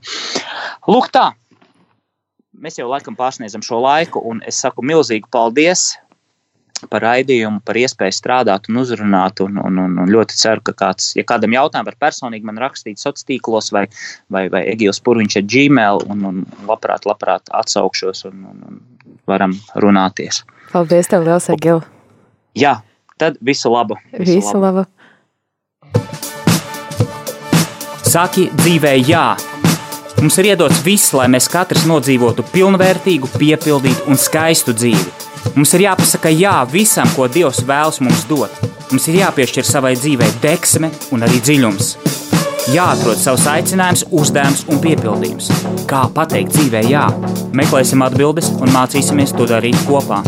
Lūk 0.91 1.11
tā, 1.15 1.29
mēs 2.59 2.81
jau 2.81 2.89
laikam 2.91 3.19
pārsniedzam 3.19 3.63
šo 3.67 3.83
laiku, 3.85 4.23
un 4.27 4.43
es 4.49 4.59
saku 4.65 4.85
milzīgi 4.87 5.31
paldies 5.31 5.93
par 6.91 7.05
raidījumu, 7.05 7.61
par 7.67 7.79
iespēju 7.81 8.15
strādāt 8.17 8.71
un 8.71 8.81
uzrunāt. 8.81 9.43
Un, 9.45 9.59
un, 9.61 9.81
un, 9.85 9.99
un 10.05 10.13
ļoti 10.13 10.37
ceru, 10.39 10.65
ka 10.65 10.75
kāds, 10.85 11.13
ja 11.19 11.25
kādam 11.29 11.57
jautājumam 11.57 11.91
par 11.91 11.99
personīgi 12.09 12.49
man 12.49 12.61
rakstīt 12.63 13.01
sociālos 13.01 13.27
tīklos 13.29 13.73
vai, 13.75 13.87
vai, 14.33 14.47
vai 14.53 14.63
Egils 14.73 15.03
Purviņš 15.05 15.41
ar 15.41 15.49
Gmail, 15.55 16.05
un, 16.13 16.25
un 16.31 16.41
labprāt, 16.69 17.09
labprāt 17.09 17.53
atsaukšos 17.63 18.25
un, 18.31 18.47
un, 18.53 18.63
un 18.71 18.81
varam 19.29 19.57
runāties. 19.83 20.45
Paldies, 20.71 21.11
tev 21.11 21.27
liels, 21.27 21.51
Egil! 21.53 21.85
Jā, 22.59 22.79
tad 23.21 23.37
visu 23.45 23.73
labu! 23.73 23.99
Visu, 24.15 24.39
visu 24.39 24.57
labu! 24.63 24.87
labu. 24.87 24.89
Saki 28.11 28.49
dzīvē 28.59 28.97
jā! 29.07 29.37
Mums 30.21 30.37
ir 30.43 30.51
iedots 30.51 30.83
viss, 30.85 31.15
lai 31.17 31.29
mēs 31.33 31.47
katrs 31.49 31.87
nodzīvotu 31.89 32.45
pilnvērtīgu, 32.51 33.31
piepildītu 33.41 34.11
un 34.11 34.19
skaistu 34.21 34.75
dzīvi. 34.77 35.30
Mums 35.55 35.75
ir 35.77 35.87
jāpasaka 35.87 36.33
jā 36.35 36.55
visam, 36.71 37.09
ko 37.17 37.29
Dievs 37.31 37.63
vēlas 37.67 38.01
mums 38.05 38.27
dot. 38.31 38.55
Mums 38.91 39.09
ir 39.11 39.21
jāpiešķir 39.21 39.67
savai 39.67 39.95
dzīvei 39.99 40.31
deksme 40.43 40.91
un 41.15 41.27
arī 41.27 41.41
dziļums. 41.43 41.95
Jāatrod 42.71 43.19
savs 43.19 43.47
aicinājums, 43.51 44.05
uzdevums 44.15 44.67
un 44.71 44.83
piepildījums. 44.85 45.49
Kā 45.91 46.05
pateikt 46.15 46.55
dzīvē 46.55 46.85
jā? 46.91 47.09
Meklēsim 47.57 48.05
atbildes 48.07 48.53
un 48.61 48.71
mācīsimies 48.77 49.35
to 49.35 49.49
darīt 49.51 49.81
kopā. 49.89 50.23